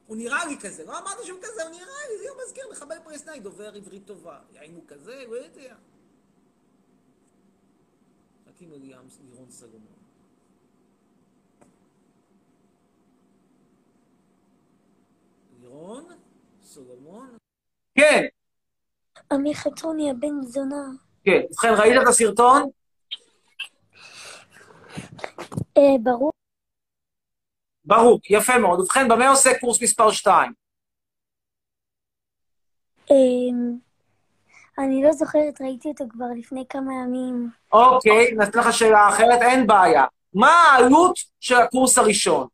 הוא 0.07 0.17
נראה 0.17 0.45
לי 0.45 0.57
כזה, 0.61 0.85
לא 0.85 0.99
אמרתי 0.99 1.25
שהוא 1.25 1.39
כזה, 1.41 1.63
הוא 1.63 1.71
נראה 1.71 2.07
לי, 2.09 2.17
זה 2.23 2.29
הוא 2.29 2.39
מזכיר 2.45 2.65
מחבל 2.71 2.95
פלסטיני, 3.03 3.39
דובר 3.39 3.73
עברית 3.75 4.05
טובה. 4.05 4.41
האם 4.55 4.73
הוא 4.73 4.83
כזה? 4.87 5.25
לא 5.27 5.35
יודע. 5.35 5.75
רק 8.47 8.61
עם 8.61 8.71
לירון 8.71 9.51
סולומון. 9.51 9.94
לירון? 15.65 16.05
סולומון? 16.63 17.37
כן, 17.97 18.25
אמיר 19.33 19.53
חצרוני, 19.53 20.11
הבן 20.11 20.41
זונה. 20.41 20.85
כן. 21.23 21.41
ובכן, 21.51 21.67
ראית 21.77 22.01
את 22.01 22.07
הסרטון? 22.07 22.69
אה, 25.77 25.97
ברור. 26.03 26.31
ברור, 27.85 28.19
יפה 28.29 28.57
מאוד. 28.57 28.79
ובכן, 28.79 29.07
במה 29.09 29.29
עוסק 29.29 29.59
קורס 29.59 29.81
מספר 29.81 30.11
2? 30.11 30.53
אמ, 33.11 33.77
אני 34.79 35.03
לא 35.03 35.11
זוכרת, 35.11 35.61
ראיתי 35.61 35.87
אותו 35.89 36.05
כבר 36.09 36.25
לפני 36.37 36.63
כמה 36.69 36.93
ימים. 36.93 37.49
אוקיי, 37.71 38.31
נתן 38.31 38.59
לך 38.59 38.73
שאלה 38.73 39.09
אחרת, 39.09 39.41
אין 39.41 39.67
בעיה. 39.67 40.05
מה 40.33 40.49
העלות 40.49 41.19
של 41.39 41.55
הקורס 41.55 41.97
הראשון? 41.97 42.47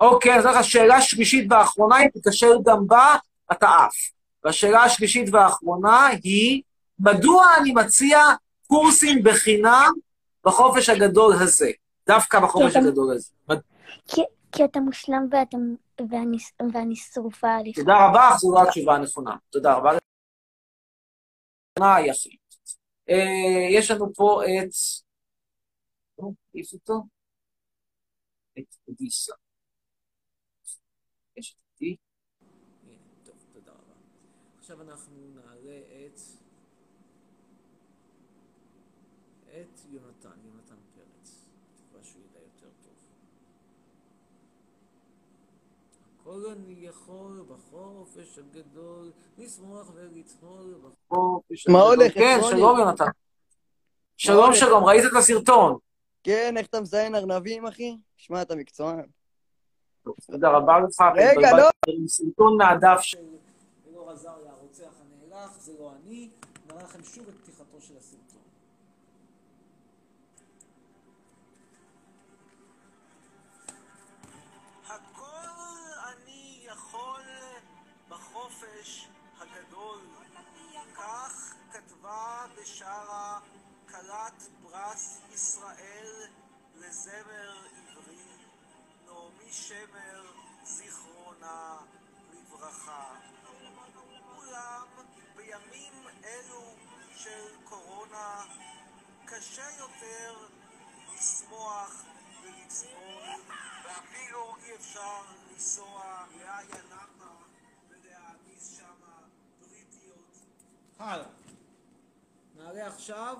אוקיי, 0.00 0.34
אז 0.34 0.44
לך 0.44 0.64
שאלה 0.64 1.00
שלישית 1.00 1.52
ואחרונה, 1.52 1.96
אם 2.02 2.08
תיקשר 2.08 2.50
גם 2.64 2.86
בה, 2.86 3.14
אתה 3.52 3.66
עף. 3.66 3.94
והשאלה 4.44 4.82
השלישית 4.82 5.28
והאחרונה 5.32 6.06
היא, 6.06 6.62
מדוע 6.98 7.46
אני 7.60 7.72
מציע 7.72 8.18
קורסים 8.66 9.22
בחינם 9.24 9.92
בחופש 10.44 10.88
הגדול 10.88 11.34
הזה? 11.42 11.70
דווקא 12.06 12.40
בחופש 12.40 12.76
הגדול 12.76 13.14
הזה. 13.14 13.32
כי, 14.06 14.20
כי 14.52 14.64
אתה 14.64 14.80
מושלם 14.80 15.28
ואתה, 15.30 15.56
ואני, 16.10 16.36
ואני 16.72 16.96
שרופה 16.96 17.54
עליך. 17.54 17.76
תודה 17.76 18.06
רבה, 18.08 18.28
זו 18.38 18.52
לא 18.54 18.62
התשובה 18.62 18.94
הנכונה. 18.94 19.36
תודה 19.50 19.74
רבה. 19.74 19.90
אה, 23.10 23.66
יש 23.70 23.90
לנו 23.90 24.14
פה 24.14 24.42
את... 24.44 24.70
נו, 26.18 26.34
העיף 26.54 26.72
אותו? 26.72 27.02
את 28.58 28.74
אדיסה. 28.90 29.32
יש 31.36 31.52
את 31.52 31.56
עדי. 31.76 31.96
הנה, 32.82 32.98
טוב, 33.24 33.34
תודה 33.52 33.72
רבה. 33.72 33.94
עכשיו 34.66 34.82
אנחנו 34.82 35.14
נעלה 35.34 35.78
את... 35.78 36.20
את 39.44 39.80
יונתן, 39.90 40.38
יונתן 40.44 40.74
פרץ. 40.94 41.48
תקווה 41.76 42.04
שהוא 42.04 42.22
ידע 42.22 42.40
יותר 42.40 42.68
טוב. 42.84 42.92
הכל 46.20 46.50
אני 46.50 46.74
יכול 46.80 47.44
בחופש 47.48 48.38
הגדול, 48.38 49.10
לשמוח 49.38 49.90
ולצהול 49.94 50.74
בחופש 50.82 51.68
מה 51.68 51.78
הגדול. 51.78 51.94
הולך, 51.94 52.14
כן? 52.14 52.38
שלום 52.50 52.78
יונתן. 52.78 53.04
שלום? 54.16 54.54
שלום, 54.54 54.84
ראית 54.84 55.04
את 55.04 55.16
הסרטון? 55.18 55.78
כן, 56.22 56.54
איך 56.56 56.66
אתה 56.66 56.80
מזיין 56.80 57.14
ארנבים, 57.14 57.66
אחי? 57.66 57.96
שמע, 58.16 58.42
אתה 58.42 58.56
מקצוען. 58.56 59.06
תודה 60.26 60.50
רבה 60.50 60.78
לך. 60.80 61.00
רגע, 61.16 61.56
לא. 61.56 61.68
סרטון 62.08 62.56
מהדף 62.56 63.00
של 63.00 63.18
אלאור 64.06 64.10
עזריה, 64.10 64.52
הנאלח, 65.36 65.58
זה 65.58 65.72
לא 65.78 65.92
אני. 65.96 66.30
נראה 66.66 66.82
לכם 66.82 67.04
שוב 67.04 67.28
את 67.28 67.34
פתיחתו 67.42 67.80
של 67.80 67.96
הסרטון. 67.96 68.42
הכל 74.86 75.48
אני 76.06 76.66
יכול 76.66 77.22
בחופש 78.08 79.08
הגדול. 79.38 80.00
כך 80.94 81.54
כתבה 81.72 82.46
בשארה 82.56 83.40
כלת 83.88 84.42
פרס 84.62 85.20
ישראל 85.34 86.12
לזמר 86.74 87.66
עברי, 87.76 88.16
נעמי 89.06 89.52
שמר, 89.52 90.45
עכשיו. 113.06 113.36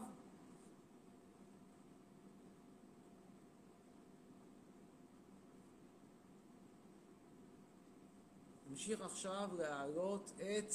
נמשיך 8.71 9.01
עכשיו 9.01 9.49
להעלות 9.59 10.33
את 10.37 10.75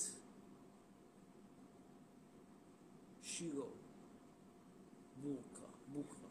שילה. 3.21 3.63
בוקרה. 5.15 5.67
בוקרה. 5.87 6.29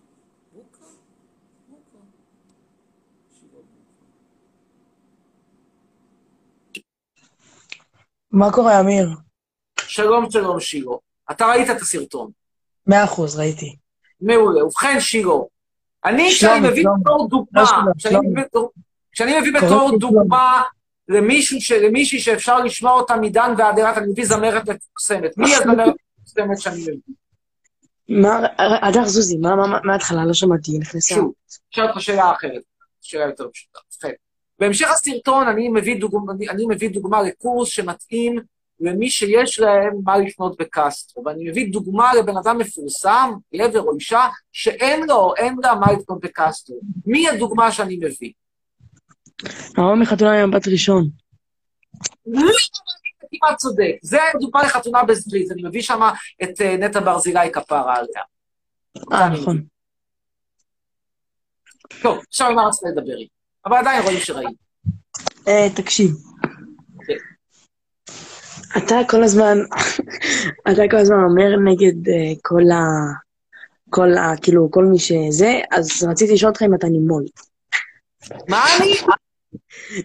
בוקרה? 0.53 0.89
בוקרה. 1.69 2.01
שילה 3.41 3.53
בוקרה. 3.53 4.05
מה 8.31 8.53
קורה, 8.53 8.81
אמיר? 8.81 9.09
שלום, 9.81 10.31
שלום, 10.31 10.61
שירו. 10.61 11.01
אתה 11.31 11.47
ראית 11.47 11.71
את 11.71 11.81
הסרטון. 11.81 12.40
מאה 12.87 13.05
אחוז, 13.05 13.39
ראיתי. 13.39 13.77
מעולה. 14.21 14.65
ובכן, 14.65 15.01
שירו, 15.01 15.49
אני, 16.05 16.29
כשאני 16.31 16.69
מביא. 16.69 16.85
בתור 17.01 17.29
דוגמה, 17.29 17.65
כשאני. 19.13 19.41
מביא 19.41 19.53
בתור- 19.61 19.99
דוגמה 19.99 20.63
למישהי 21.09 22.21
שאפשר 22.21 22.59
לשמוע 22.61 22.93
אותה 22.93 23.17
מדן 23.17 23.55
ועד 23.59 23.79
אילת, 23.79 23.99
אני 23.99 24.07
מביא 24.13 24.25
זמרת 24.27 24.69
מפורסמת. 24.69 25.39
מי 25.39 25.55
הזמרת 25.55 25.79
המפורסמת 25.79 26.61
שאני 26.61 26.83
מביא? 26.83 26.97
מה, 28.09 28.47
הדר 28.83 29.05
זוזי, 29.05 29.37
מה, 29.39 29.57
מה, 29.57 29.67
מה- 29.67 29.79
מההתחלה 29.85 30.25
לא 30.25 30.33
שמעתי, 30.33 30.79
נכנסה. 30.79 31.15
שוב, 31.15 31.33
אשאל 31.75 31.85
אותך 31.89 32.01
שאלה 32.01 32.33
אחרת, 32.33 32.63
שאלה 33.01 33.25
יותר 33.25 33.49
פשוטה. 33.53 33.79
ובכן, 33.97 34.13
בהמשך 34.59 34.89
הסרטון 34.91 35.49
אני 35.49 35.69
מביא, 35.69 36.01
דוגמה, 36.01 36.33
אני, 36.33 36.49
אני 36.49 36.65
מביא 36.69 36.91
דוגמה 36.91 37.23
לקורס 37.23 37.69
שמתאים 37.69 38.39
למי 38.81 39.11
שיש 39.11 39.59
להם 39.59 39.93
מה 40.05 40.19
לפנות 40.19 40.61
בקסטרו, 40.61 41.25
ואני 41.25 41.51
מביא 41.51 41.73
דוגמה 41.73 42.15
לבן 42.15 42.37
אדם 42.37 42.59
מפורסם, 42.59 43.31
גבר 43.55 43.81
או 43.81 43.95
אישה, 43.95 44.29
שאין 44.53 45.07
לו, 45.07 45.35
אין 45.37 45.57
לה 45.63 45.75
מה 45.75 45.93
לפנות 45.93 46.21
בקסטרו. 46.21 46.81
מי 47.07 47.29
הדוגמה 47.29 47.73
שאני 47.73 47.97
מביא? 47.97 48.33
ההוא 49.77 49.97
מחתונה 49.97 50.43
עם 50.43 50.51
בת 50.51 50.69
ראשון. 50.69 51.09
כמעט 53.31 53.57
צודק. 53.57 53.95
זה 54.03 54.19
דוגמה 54.41 54.63
לחתונה 54.63 55.05
בזריז, 55.05 55.53
אני 55.53 55.63
מביא 55.63 55.83
שם 55.83 56.01
את 56.43 56.61
אה, 56.61 56.77
נטע 56.77 57.01
ברזילי 57.01 57.53
כפרה 57.53 57.97
עליה. 57.97 58.23
אה, 59.13 59.29
נכון. 59.29 59.63
טוב, 62.03 62.19
עכשיו 62.29 62.53
מה 62.53 62.63
רצית 62.63 62.83
לדבר 62.89 63.17
איתי? 63.17 63.29
אבל 63.67 63.77
עדיין 63.77 64.03
רואים 64.03 64.19
שראיתי. 64.19 64.55
אה, 65.49 65.67
תקשיב. 65.77 66.30
אתה 68.77 68.97
כל 69.11 69.23
הזמן, 69.23 69.59
אתה 70.73 70.83
כל 70.91 70.97
הזמן 70.97 71.25
אומר 71.25 71.57
נגד 71.65 72.09
אה, 72.09 72.33
כל 72.43 72.63
ה... 72.73 72.85
כל 73.91 74.13
ה... 74.13 74.33
כאילו, 74.43 74.71
כל 74.71 74.85
מי 74.85 74.99
שזה, 74.99 75.61
אז 75.71 76.09
רציתי 76.11 76.33
לשאול 76.33 76.51
אותך 76.51 76.63
אם 76.63 76.75
אתה 76.75 76.87
נימול. 76.87 77.25
מה 78.49 78.65
אני? 78.77 78.95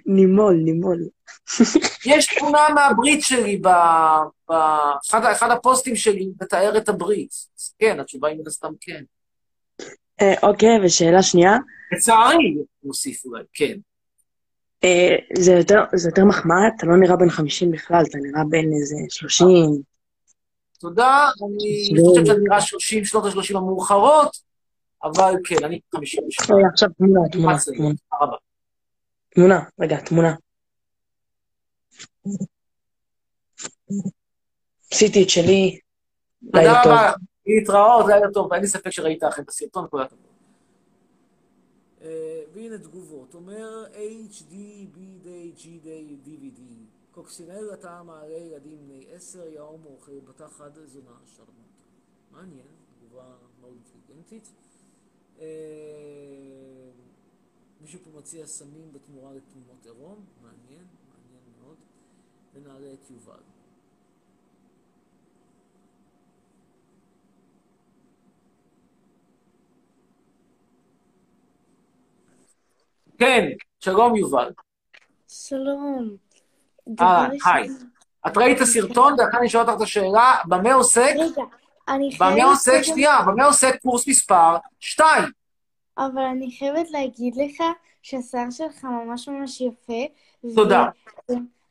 נימול, 0.06 0.56
נימול. 0.56 1.00
יש 2.06 2.36
תמונה 2.40 2.70
מהברית 2.76 3.22
שלי, 3.22 3.62
באחד 4.48 5.26
אחד 5.32 5.52
הפוסטים 5.52 5.96
שלי 5.96 6.30
מתאר 6.42 6.78
את 6.78 6.90
הברית. 6.90 7.32
אז 7.60 7.74
כן, 7.80 8.00
התשובה 8.00 8.28
היא 8.28 8.38
מן 8.38 8.48
הסתם 8.48 8.74
כן. 8.82 9.04
אה, 10.22 10.34
אוקיי, 10.44 10.86
ושאלה 10.86 11.24
שנייה, 11.24 11.58
לצערי, 11.92 12.56
נוסיף 12.84 13.26
אולי, 13.26 13.44
כן. 13.54 13.76
אה, 14.86 15.16
זה 15.38 15.52
יותר, 15.52 15.84
זה 15.96 16.10
יותר 16.10 16.26
מחמאה, 16.26 16.68
אתה 16.78 16.88
לא 16.88 16.98
נראה 16.98 17.16
בן 17.16 17.30
50 17.30 17.72
בכלל, 17.72 18.04
אתה 18.10 18.18
נראה 18.18 18.44
בן 18.50 18.74
איזה 18.82 18.96
30. 19.10 19.82
תודה, 20.80 21.30
אני 21.48 22.02
חושב 22.02 22.26
שאני 22.26 22.40
נראה 22.44 22.62
30, 22.62 23.06
שנות 23.06 23.26
ה-30 23.26 23.58
המאוחרות, 23.58 24.38
אבל 25.04 25.34
כן, 25.44 25.66
אני 25.66 25.80
58. 25.96 26.60
רגע, 26.60 26.68
עכשיו 26.74 26.90
תמונה, 26.98 27.20
תמונה. 27.32 27.58
תמונה. 29.36 29.60
רגע, 29.80 29.98
תמונה. 29.98 30.36
עשיתי 34.92 35.24
את 35.24 35.30
שלי, 35.30 35.80
תודה 36.46 36.60
לילה 36.62 36.84
טוב. 36.84 36.92
רבה, 36.92 37.12
להתראות, 37.46 38.06
לילה 38.08 38.28
טוב, 38.34 38.54
אין 38.54 38.62
לי 38.62 38.68
ספק 38.68 38.90
שראית 38.90 39.24
אחרי 39.24 39.44
את 39.44 39.50
הסרטון, 39.50 39.88
כל 39.90 40.02
הכבוד. 40.02 40.35
והנה 42.56 42.78
תגובות, 42.78 43.34
אומר 43.34 43.86
HD, 44.32 44.54
B-Day, 44.96 45.60
G-Day, 45.60 46.28
DVD. 46.28 46.62
קוקסינל 47.12 47.74
אתה 47.74 48.04
מעלה 48.04 48.38
ילדים 48.38 48.78
בני 48.84 49.06
עשר, 49.10 49.48
יאום 49.48 49.86
אוכל 49.86 50.20
בתחת 50.20 50.72
זונה 50.86 51.18
שרמוטה. 51.26 51.86
מעניין, 52.32 52.68
תגובה 53.00 53.38
מאוד 53.62 53.74
אינטליגנטית. 53.74 54.50
אה, 55.40 55.46
מישהו 57.82 58.00
פה 58.04 58.20
מציע 58.20 58.48
סמים 58.48 58.94
בתמורה 58.94 59.34
לתמונות 59.34 59.86
עירום, 59.86 60.26
מעניין, 60.42 60.86
מעניין 61.10 61.44
מאוד. 61.62 61.78
ונעלה 62.54 62.94
את 62.94 63.12
יובל. 63.12 63.55
כן, 73.18 73.46
שלום 73.80 74.16
יובל. 74.16 74.52
שלום. 75.28 76.16
אהלן, 77.00 77.28
דבר 77.38 77.50
היי. 77.54 77.70
את 78.28 78.38
ראית 78.38 78.58
את 78.58 78.62
הסרטון, 78.62 79.14
ולכן 79.14 79.38
אני 79.38 79.50
שואל 79.50 79.64
אותך 79.64 79.78
את 79.78 79.82
השאלה, 79.82 80.36
במה 80.48 80.74
עוסק, 80.74 81.14
רגע, 81.20 81.42
אני 81.88 82.10
במה 82.20 82.30
חייבת... 82.32 82.50
עוסק, 82.50 82.72
קודם- 82.72 82.84
שנייה, 82.84 83.22
במה 83.28 83.46
עוסק 83.46 83.82
קורס 83.82 84.08
מספר 84.08 84.58
2? 84.80 85.24
אבל 85.98 86.22
אני 86.22 86.56
חייבת 86.60 86.92
להגיד 86.92 87.36
לך 87.36 87.64
שהשיער 88.02 88.50
שלך 88.52 88.84
ממש 88.84 89.30
ממש 89.30 89.62
יפה. 89.62 90.04
תודה. 90.56 90.86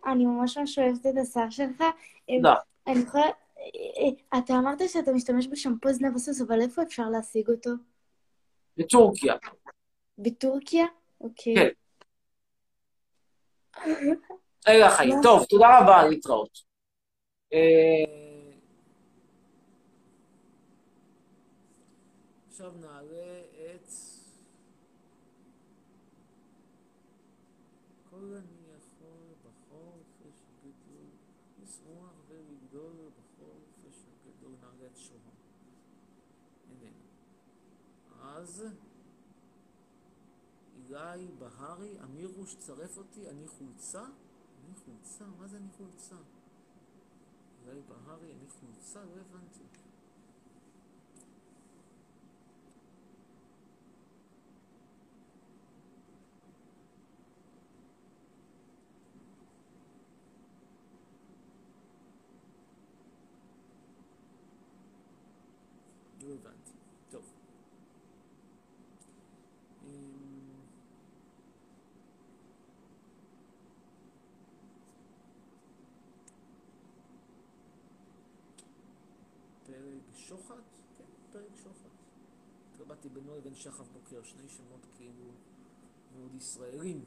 אני 0.07 0.26
ממש 0.26 0.59
ממש 0.59 0.78
אוהבת 0.78 1.07
את 1.07 1.14
השיער 1.22 1.51
שלך. 1.51 1.82
תודה. 2.36 2.55
אני 2.86 2.99
יכולה... 3.01 3.24
אה, 3.24 4.38
אתה 4.38 4.55
אמרת 4.55 4.78
שאתה 4.88 5.12
משתמש 5.12 5.47
בשמפו 5.47 5.92
זנב 5.92 6.14
הסוס, 6.16 6.40
אבל 6.40 6.61
איפה 6.61 6.82
אפשר 6.82 7.09
להשיג 7.09 7.49
אותו? 7.51 7.70
בטורקיה. 8.76 9.34
בטורקיה? 10.18 10.84
אוקיי. 11.21 11.55
כן. 11.55 11.69
אלה 14.69 14.87
החיים. 14.87 15.15
טוב, 15.23 15.45
תודה 15.45 15.67
רבה, 15.81 16.09
להתראות. 16.09 16.59
אה, 17.53 18.49
עכשיו 22.49 22.73
נעלה 22.81 23.41
את... 23.67 23.89
כל 28.11 28.17
אני 28.17 28.75
יכול 28.77 29.35
בחופש 29.45 30.43
הגדול, 30.49 31.07
לשמוח 31.62 32.12
ולגדול 32.29 33.11
בחופש 33.19 34.07
הגדול. 34.07 34.53
נעלה 34.61 34.87
את 34.87 34.97
שוהם. 34.97 35.21
איננו. 36.71 37.03
אז... 38.23 38.67
אילי 40.91 41.28
בהרי, 41.39 42.01
אמירוש, 42.03 42.55
צרף 42.55 42.97
אותי, 42.99 43.30
אני 43.30 43.49
חולצה? 43.49 44.05
אני 44.64 44.74
חולצה? 44.85 45.24
מה 45.39 45.47
זה 45.49 45.57
אני 45.57 45.68
חולצה? 45.76 46.16
אילי 47.66 47.80
בהרי, 47.89 48.32
אני 48.32 48.49
חולצה? 48.49 49.05
לא 49.05 49.20
הבנתי. 49.20 49.64
לא 66.22 66.35
הבנתי. 66.35 66.70
טוב. 67.11 67.24
אמ, 69.85 69.91
פרק 79.66 80.04
שוחט? 80.17 80.55
כן, 80.99 81.05
פרק 81.33 81.57
שוחט. 81.62 81.91
התלבטתי 82.75 83.09
בינו 83.09 83.37
לבין 83.37 83.55
שחף 83.55 83.89
בוקר, 83.89 84.23
שני 84.23 84.49
שמות 84.49 84.87
כאילו 84.97 85.25
מאוד 86.17 86.35
ישראלים. 86.35 87.05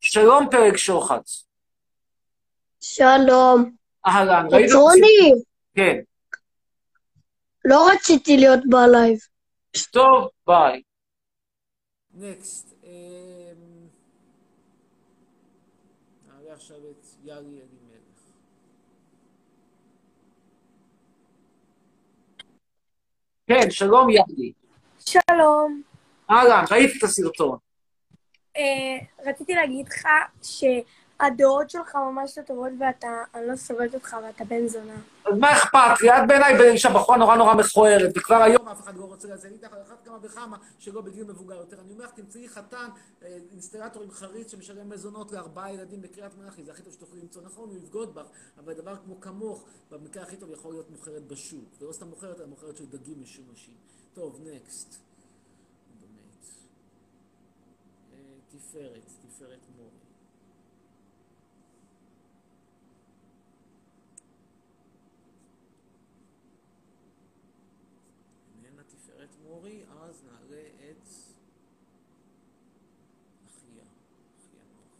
שלום 0.00 0.46
פרק 0.50 0.76
שוחט. 0.76 1.28
שלום. 2.80 3.76
אהלן, 4.06 4.46
ראית? 4.50 4.70
רוני? 4.72 5.42
כן. 5.74 5.96
לא 7.64 7.88
רציתי 7.92 8.36
להיות 8.36 8.60
בלייב. 8.70 9.18
טוב, 9.92 10.28
ביי. 10.46 10.82
next. 12.14 12.74
נעלה 16.26 16.52
עכשיו 16.54 16.76
את 16.76 17.06
אלימלך. 17.28 17.75
כן, 23.46 23.70
שלום 23.70 24.10
יארי. 24.10 24.52
שלום. 24.98 25.82
אהלן, 26.30 26.64
ראיתי 26.70 26.98
את 26.98 27.02
הסרטון. 27.02 27.58
אה, 28.56 28.98
רציתי 29.26 29.54
להגיד 29.54 29.88
לך 29.88 30.06
שהדעות 31.22 31.70
שלך 31.70 31.94
ממש 31.94 32.38
לא 32.38 32.42
טובות 32.42 32.72
ואתה, 32.80 33.08
אני 33.34 33.46
לא 33.46 33.56
סובלת 33.56 33.94
אותך 33.94 34.16
ואתה 34.22 34.44
בן 34.44 34.66
זונה. 34.66 34.94
אז 35.24 35.38
מה 35.38 35.52
אכפת 35.52 36.00
לי? 36.02 36.10
את 36.10 36.22
בעיניי 36.28 36.70
אישה 36.70 36.90
בחורה 36.90 37.18
נורא 37.18 37.36
נורא 37.36 37.54
מכוערת, 37.54 38.10
וכבר 38.16 38.42
היום 38.42 38.68
אף 38.68 38.80
אחד 38.80 38.96
לא 38.96 39.04
רוצה 39.04 39.28
לזה. 39.28 39.48
אני 39.48 39.56
על 39.72 39.82
אחת 39.88 40.04
כמה 40.04 40.18
וכמה 40.22 40.56
שלא 40.78 41.00
בגיל 41.00 41.24
מבוגר 41.24 41.54
יותר. 41.54 41.80
אני 41.80 41.92
אומר 41.92 42.04
לך, 42.04 42.10
תמצאי 42.10 42.48
חתן, 42.48 42.88
אה, 43.22 43.38
אינסטלטור 43.52 44.02
עם 44.02 44.10
חריץ 44.10 44.52
שמשלם 44.52 44.88
מזונות 44.88 45.32
לארבעה 45.32 45.72
ילדים 45.72 46.02
בקריית 46.02 46.32
מלאכי, 46.38 46.64
זה 46.64 46.72
הכי 46.72 46.82
טוב 46.82 46.92
שתוכלי 46.92 47.20
למצוא. 47.20 47.42
נכון, 47.42 47.68
הוא 47.68 47.76
יבגוד 47.76 48.14
בך, 48.14 48.26
אבל 48.58 48.72
דבר 48.72 48.96
כמו 49.04 49.20
כמוך, 49.20 49.64
במקרה 49.90 50.22
הכי 50.22 50.36
טוב 50.36 50.50
יכול 50.50 50.72
להיות 50.72 50.90
מוכרת 50.90 51.26
בשוק. 51.26 51.64
ולא 51.80 51.92
סתם 51.92 52.08
מוכרת, 52.08 52.40
אלא 52.40 52.46
מוכרת 52.46 52.76
של 52.76 52.86
דגים 52.86 53.22
משומשים. 53.22 53.74
טוב, 54.14 54.40
נקסט. 54.44 54.96
באמת. 56.00 56.44
אה, 58.12 58.18
תפארת, 58.48 59.10
תפארת 59.22 59.60
מורי. 59.76 60.06
איננה 68.54 68.82
תפארת 68.82 69.28
מורי, 69.42 69.84
אז 69.88 70.24
נעלה 70.24 70.62
את 70.90 71.08
אחיה, 73.46 73.84
אחיה 74.38 74.62
נוח. 74.74 74.98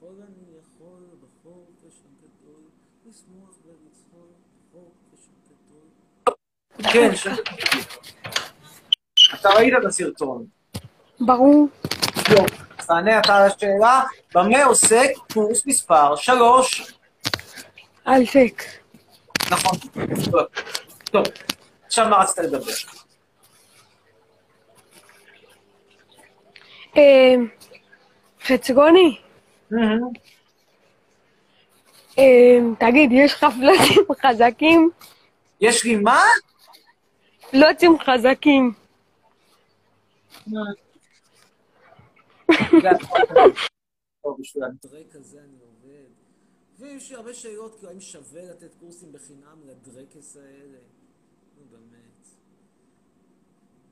כל 0.00 0.22
אני 0.22 0.58
יכול 0.58 1.06
בחופש 1.20 2.02
הגדול, 2.04 2.62
לשמוח 3.05 3.05
ולצחול 3.05 3.05
בחופש 3.05 3.05
הגדול. 3.05 3.05
כן, 6.92 7.16
ש... 7.16 7.26
אתה 9.34 9.48
ראית 9.48 9.74
את 9.80 9.84
הסרטון. 9.84 10.46
ברור. 11.20 11.68
טוב, 12.26 12.46
אז 12.78 12.86
תענה 12.86 13.18
אתה 13.18 13.36
על 13.36 13.50
השאלה, 13.50 14.02
במה 14.34 14.64
עוסק 14.64 15.10
קורס 15.32 15.66
מספר 15.66 16.16
3? 16.16 16.96
הייטק. 18.06 18.62
נכון. 19.50 19.78
טוב. 21.04 21.24
עכשיו 21.86 22.08
מה 22.08 22.16
רצית 22.16 22.38
לדבר? 22.38 22.72
אה, 26.96 27.34
חצרוני, 28.44 29.18
אה, 29.72 29.78
תגיד, 32.78 33.10
יש 33.12 33.34
לך 33.34 33.46
פלוטים 33.58 34.04
חזקים? 34.22 34.90
יש 35.60 35.84
לי 35.84 35.96
מה? 35.96 36.20
פלוטים 37.50 37.92
חזקים. 37.98 38.72
טוב, 44.22 44.36
בשביל 44.40 44.64
הדרק 44.64 45.14
הזה 45.14 45.38
אני 45.44 45.58
עובד. 45.60 46.06
ויש 46.78 47.10
לי 47.10 47.16
הרבה 47.16 47.34
שאלות, 47.34 47.74
כאילו, 47.74 47.90
האם 47.90 48.00
שווה 48.00 48.42
לתת 48.44 48.74
קורסים 48.80 49.12
בחינם 49.12 49.60
לדרקס 49.66 50.36
האלה? 50.36 50.78
נו, 51.56 51.62
באמת. 51.70 52.26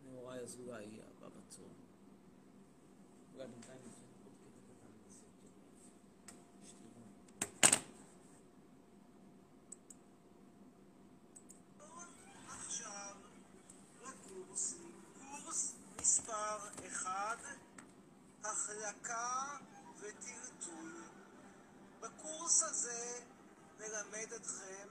נאורי 0.04 0.38
אזולאי 0.38 0.82
יהיה 0.82 1.02
הבא 1.18 1.26
בתור. 1.28 1.68
אולי 3.34 3.46
בינתיים 3.48 3.78
ניתן 3.84 4.00
עוד 4.24 4.32
קטע 4.40 4.60
קטן 4.66 4.92
בסרטון. 5.08 5.50
שתראו. 6.66 7.04
עכשיו 12.46 13.14
לקורס, 14.02 14.74
קורס 15.18 15.74
מספר 16.00 16.56
1, 17.14 17.38
החלקה 18.44 19.56
וטלטול. 19.98 21.02
בקורס 22.00 22.62
הזה 22.62 23.20
נלמד 23.78 24.32
אתכם 24.36 24.88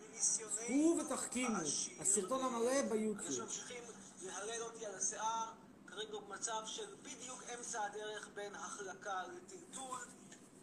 מניסיוננו 0.00 0.56
צאו 0.66 0.98
ותחכימו, 1.06 1.58
הסרטון 2.00 2.44
המלא 2.44 2.82
ביוטיוב. 2.90 3.32
שממשיכים 3.32 3.82
להלל 4.22 4.62
אותי 4.62 4.86
על 4.86 4.94
השיער, 4.94 5.52
כרגע 5.86 6.18
במצב 6.18 6.62
של 6.66 6.94
בדיוק 7.02 7.42
אמצע 7.58 7.84
הדרך 7.84 8.28
בין 8.34 8.54
החלקה 8.54 9.22
לטלטול. 9.26 9.98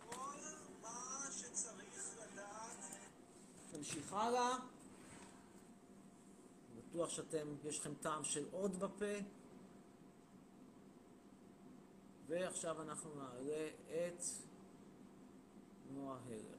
כל 0.09 0.35
מה 0.81 1.25
שצריך 1.31 2.09
לדעת 2.17 2.97
נמשיך 3.73 4.13
הלאה. 4.13 4.57
בטוח 6.75 7.09
שאתם, 7.09 7.47
יש 7.63 7.79
לכם 7.79 7.93
טעם 7.93 8.23
של 8.23 8.45
עוד 8.51 8.79
בפה. 8.79 9.42
ועכשיו 12.27 12.81
אנחנו 12.81 13.09
נעלה 13.15 13.67
את 13.91 14.23
נועה 15.91 16.17
הלר. 16.27 16.57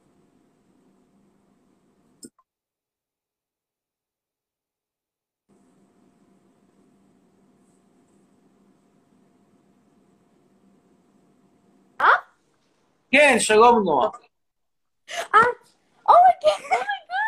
אה? 12.01 12.07
כן, 13.11 13.35
שלום 13.39 13.83
נועה. 13.83 14.09
אה, 15.09 15.19
אה, 15.35 15.41
oh 16.09 16.11
oh 16.11 16.75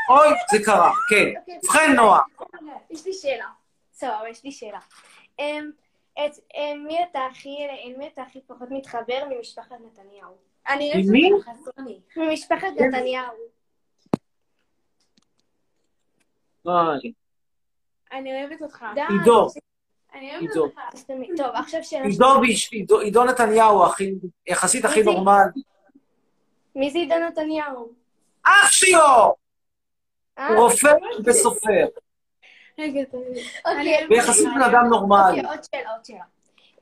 אוי, 0.10 0.28
זה 0.52 0.58
קרה, 0.66 0.92
כן. 1.10 1.16
אוקיי, 1.16 1.58
ובכן, 1.64 1.96
נועה. 1.96 2.22
יש 2.90 3.06
לי 3.06 3.14
שאלה. 3.14 3.48
סבבה, 3.94 4.30
יש 4.30 4.44
לי 4.44 4.52
שאלה. 4.52 4.80
אמ, 5.40 5.72
את- 6.26 6.40
אמ, 6.56 6.84
מי 6.88 6.98
אתה 7.12 7.20
הכי, 7.32 7.56
אל 7.86 7.94
מי 7.98 8.08
אתה 8.08 8.22
הכי 8.22 8.40
פחות 8.48 8.68
מתחבר 8.72 9.24
ממשפחת 9.30 9.76
נתניהו? 9.86 10.34
אני? 10.70 10.92
אותך, 11.34 11.50
חסוני. 11.50 12.00
ממשפחת 12.18 12.68
נתניהו. 12.80 13.34
אוי, 16.66 17.12
אני 18.12 18.42
אוהבת 18.44 18.62
אותך. 18.62 18.86
עידו. 19.10 19.48
אני 20.14 20.32
אוהבת 20.32 20.42
עידו. 20.50 20.64
אותך. 20.64 20.80
טוב, 21.38 21.48
עכשיו 21.56 21.84
שאלה 21.84 22.04
עידו 22.06 22.26
עידו- 22.72 23.00
עידו 23.00 23.24
נתניהו, 23.24 23.86
הכי- 23.86 24.14
יחסית 24.48 24.86
הכי 24.86 25.04
נורמלי. 25.04 25.62
מי 26.76 26.92
זה 26.92 26.98
עידו 27.00 27.16
נתניהו? 27.28 27.92
אח 28.44 28.72
שלו! 28.72 29.36
אה? 30.38 30.48
הוא 30.48 30.58
רופא 30.58 30.94
וסופר. 31.26 31.86
רגע, 32.80 33.04
תגיד. 33.04 33.46
אוקיי. 33.66 34.08
ויחסית 34.10 34.48
בן 34.56 34.62
אדם 34.62 34.86
נורמלי. 34.90 35.40
אוקיי, 35.40 35.46
עוד 35.46 35.60
שאלה, 35.72 35.92
עוד 35.92 36.06
שאלה. 36.06 36.24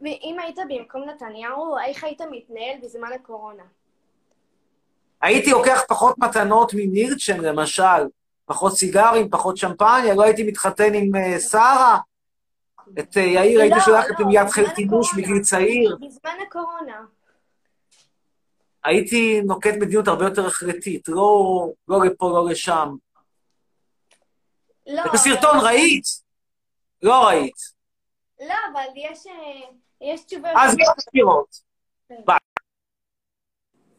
ואם 0.01 0.37
היית 0.43 0.57
במקום 0.69 1.09
נתניהו, 1.09 1.77
איך 1.87 2.03
היית 2.03 2.21
מתנהל 2.21 2.77
בזמן 2.83 3.09
הקורונה? 3.15 3.63
הייתי 5.21 5.51
לוקח 5.51 5.83
פחות 5.87 6.17
מתנות 6.17 6.73
מנירצ'ן, 6.73 7.39
למשל. 7.39 8.07
פחות 8.45 8.77
סיגרים, 8.77 9.29
פחות 9.29 9.57
שמפניה, 9.57 10.13
לא 10.13 10.23
הייתי 10.23 10.43
מתחתן 10.43 10.93
עם 10.93 11.15
אה, 11.15 11.39
שרה. 11.39 11.97
את 12.99 13.17
אה, 13.17 13.21
יאיר 13.21 13.61
הייתי 13.61 13.79
שולח 13.85 14.05
את 14.11 14.19
מיד 14.19 14.41
בזמן 14.45 14.49
חיל 14.49 14.75
כיבוש 14.75 15.07
הקורונה. 15.07 15.29
מגיל 15.31 15.43
צעיר. 15.43 15.97
בזמן 16.01 16.37
הקורונה. 16.47 17.05
הייתי 18.83 19.41
נוקט 19.41 19.73
מדיניות 19.73 20.07
הרבה 20.07 20.25
יותר 20.25 20.47
החלטית, 20.47 21.09
לא, 21.09 21.67
לא 21.87 22.05
לפה, 22.05 22.29
לא 22.29 22.49
לשם. 22.49 22.95
לא, 24.87 25.01
את 25.05 25.13
הסרטון 25.13 25.57
אבל- 25.57 25.65
ראית? 25.67 26.03
לא 27.01 27.27
ראית. 27.27 27.55
לא, 28.39 28.55
אבל 28.73 28.85
יש, 28.95 29.27
אה, 29.27 29.69
יש 30.01 30.23
תשובה... 30.25 30.49
אז 30.57 30.75
לא 30.79 30.85
חקירות. 31.01 31.61
ביי. 32.09 32.37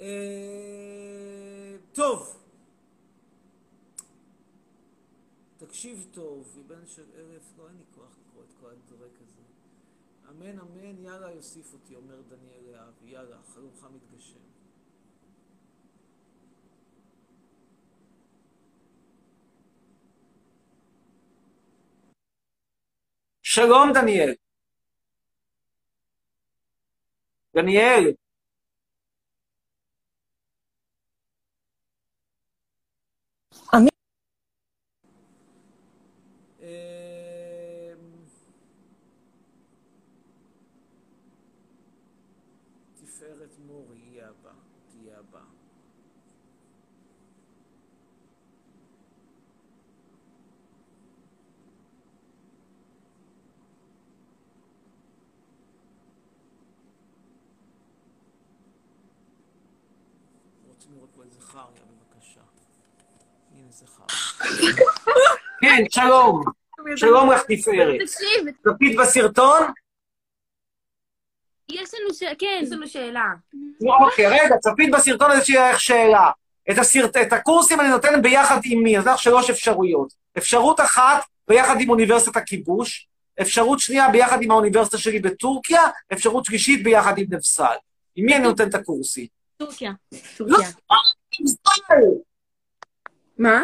אה, 0.01 1.77
טוב. 1.93 2.33
תקשיב 5.57 6.07
טוב, 6.13 6.59
מבן 6.59 6.87
של 6.87 7.05
אלף, 7.17 7.43
לא, 7.59 7.69
אין 7.69 7.77
לי 7.77 7.85
כוח 7.95 8.17
לקרוא 8.27 8.43
את 8.45 8.53
כל 8.61 8.67
הדרק 8.67 9.21
הזה. 9.21 9.43
אמן, 10.31 10.59
אמן, 10.59 11.05
יאללה, 11.05 11.31
יוסיף 11.31 11.73
אותי, 11.73 11.95
אומר 11.97 12.21
דניאל 12.23 12.71
להבי, 12.73 13.11
יאללה, 13.11 13.37
חלומך 13.55 13.87
מתגשם. 13.95 14.39
שלום, 23.57 23.93
דניאל. 23.95 24.35
דניאל. 27.55 28.13
אמ, 33.73 33.87
תפארת 42.95 43.59
מורי 43.67 43.99
יהיה 43.99 44.29
הבא, 44.29 44.53
תהיה 44.91 45.19
הבא. 45.19 45.41
רוצים 60.87 60.97
לראות 60.99 61.11
פה 61.15 61.23
איזה 61.23 61.41
חריה, 61.41 61.65
בבקשה. 61.65 62.41
הנה 63.55 63.71
זה 63.71 63.87
חריה. 63.87 64.07
כן, 65.77 65.85
שלום. 65.91 66.43
שלום 66.97 67.31
לך, 67.31 67.43
תפארת. 67.43 68.01
תקשיב, 68.01 68.55
צפית 68.65 68.97
בסרטון? 68.99 69.63
יש 71.69 71.91
לנו 71.95 72.15
ש... 72.15 72.23
כן. 72.39 72.61
יש 72.63 72.73
לנו 72.73 72.89
שאלה. 72.89 73.25
אוקיי, 74.01 74.27
רגע, 74.27 74.57
צפית 74.59 74.91
בסרטון 74.91 75.31
הזה 75.31 75.45
שיהיה 75.45 75.73
לך 75.73 75.81
שאלה. 75.81 76.31
את, 76.71 76.79
הסרט, 76.79 77.17
את 77.17 77.33
הקורסים 77.33 77.81
אני 77.81 77.89
נותן 77.89 78.23
ביחד 78.23 78.61
עם 78.65 78.83
מי? 78.83 78.99
אז 78.99 79.07
לך 79.07 79.19
שלוש 79.19 79.51
אפשרויות. 79.51 80.13
אפשרות 80.39 80.81
אחת, 80.81 81.23
ביחד 81.49 81.81
עם 81.81 81.91
אוניברסיטת 81.91 82.37
הכיבוש, 82.37 83.09
אפשרות 83.41 83.81
שנייה, 83.81 84.09
ביחד 84.09 84.43
עם 84.43 84.51
האוניברסיטה 84.51 84.99
שלי 84.99 85.19
בטורקיה, 85.19 85.83
אפשרות 86.13 86.45
שלישית, 86.45 86.83
ביחד 86.83 87.19
עם 87.19 87.27
נבסל. 87.31 87.77
עם 88.17 88.27
מי 88.27 88.37
אני 88.37 88.43
נותן 88.43 88.69
את 88.69 88.75
הקורסים? 88.75 89.27
טורקיה. 89.57 89.93
לא, 90.41 90.59
נבסל! 91.41 91.95
מה? 93.39 93.63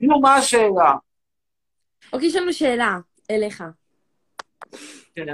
נו, 0.00 0.20
מה 0.20 0.34
השאלה? 0.34 0.92
אוקיי, 2.12 2.28
יש 2.28 2.36
לנו 2.36 2.52
שאלה 2.52 2.98
אליך. 3.30 3.64
כן. 5.14 5.26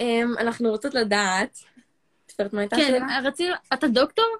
אמ, 0.00 0.34
אנחנו 0.38 0.70
רוצות 0.70 0.94
לדעת... 0.94 1.58
תפארת, 2.26 2.52
מה 2.52 2.60
הייתה 2.60 2.76
כן? 2.76 3.02
רצינו... 3.24 3.54
אתה 3.72 3.88
דוקטור? 3.88 4.36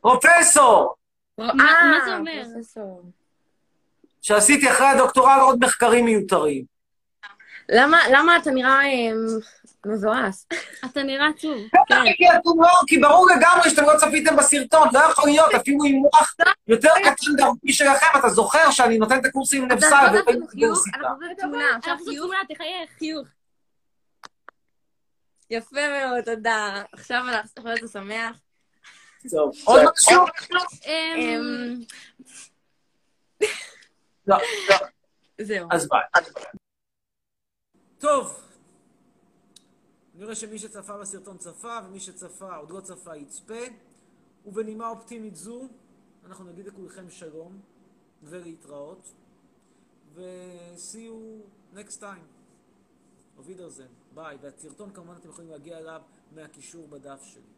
פרופסור! 0.00 0.94
מה 1.38 1.52
מה 1.54 1.98
זה 2.06 2.16
אומר? 2.16 2.42
פרופסור. 2.52 3.02
שעשיתי 4.22 4.70
אחרי 4.70 4.86
הדוקטורט 4.86 5.40
עוד 5.40 5.58
מחקרים 5.64 6.04
מיותרים. 6.04 6.64
למה, 7.68 7.98
למה 8.12 8.36
אתה 8.36 8.50
נראה 8.50 8.82
אמ, 8.84 9.16
מבואס? 9.86 10.46
אתה 10.84 11.02
נראה 11.02 11.26
עצוב. 11.28 11.56
בטח, 11.66 11.96
כי 12.16 12.24
אתם 12.28 12.62
לא, 12.62 12.68
כי 12.86 12.98
ברור 12.98 13.26
לגמרי 13.36 13.70
שאתם 13.70 13.82
לא 13.82 13.92
צפיתם 13.96 14.36
בסרטון, 14.36 14.88
לא 14.92 14.98
יכול 14.98 15.28
להיות, 15.28 15.54
אפילו 15.54 15.84
עם 15.84 15.94
מוח 15.94 16.34
יותר 16.68 16.90
קטן 17.04 17.36
דרכי 17.36 17.72
שלכם, 17.72 18.18
אתה 18.18 18.28
זוכר 18.28 18.70
שאני 18.70 18.98
נותן 18.98 19.18
את 19.18 19.24
הקורסים 19.24 19.62
עם 19.62 19.72
נבסל 19.72 19.94
אנחנו 19.94 20.12
ולא 20.12 20.20
עם 20.20 20.26
עשינו 20.28 20.46
חיוך, 20.48 20.78
אוניברסיטה. 20.78 20.96
אנחנו 20.96 21.16
עשינו 21.16 21.34
תמונה, 21.40 21.64
עכשיו 21.76 21.92
אנחנו 21.92 22.06
חיוך. 22.06 22.24
תמונה, 22.24 22.38
תחייך. 22.54 22.90
חיוך. 22.98 23.28
יפה 25.50 25.80
מאוד, 26.00 26.20
תודה. 26.24 26.82
עכשיו 26.92 27.22
אנחנו 27.28 27.50
יכולים 27.58 27.76
להיות 27.76 27.92
שמח. 27.92 28.36
טוב, 29.30 29.52
עוד 29.64 29.82
משהו? 29.92 30.24
אמ, 30.86 31.74
לא, 34.26 34.36
לא. 34.70 34.76
זהו. 35.40 35.68
אז 35.70 35.88
ביי. 35.88 36.22
טוב, 37.98 38.47
נראה 40.18 40.34
שמי 40.34 40.58
שצפה 40.58 40.98
בסרטון 40.98 41.38
צפה, 41.38 41.78
ומי 41.86 42.00
שצפה 42.00 42.56
עוד 42.56 42.70
לא 42.70 42.80
צפה 42.80 43.16
יצפה. 43.16 43.60
ובנימה 44.46 44.88
אופטימית 44.88 45.36
זו, 45.36 45.68
אנחנו 46.24 46.44
נגיד 46.44 46.66
לכולכם 46.66 47.10
שלום 47.10 47.60
ולהתראות, 48.22 49.12
ו-see 50.14 50.94
you 50.94 51.76
next 51.76 52.00
time. 52.00 52.38
Wiedersehen, 53.38 54.14
ביי. 54.14 54.38
והסרטון 54.40 54.92
כמובן 54.92 55.14
אתם 55.16 55.28
יכולים 55.28 55.50
להגיע 55.50 55.78
אליו 55.78 56.02
מהקישור 56.32 56.88
בדף 56.88 57.22
שלי. 57.22 57.57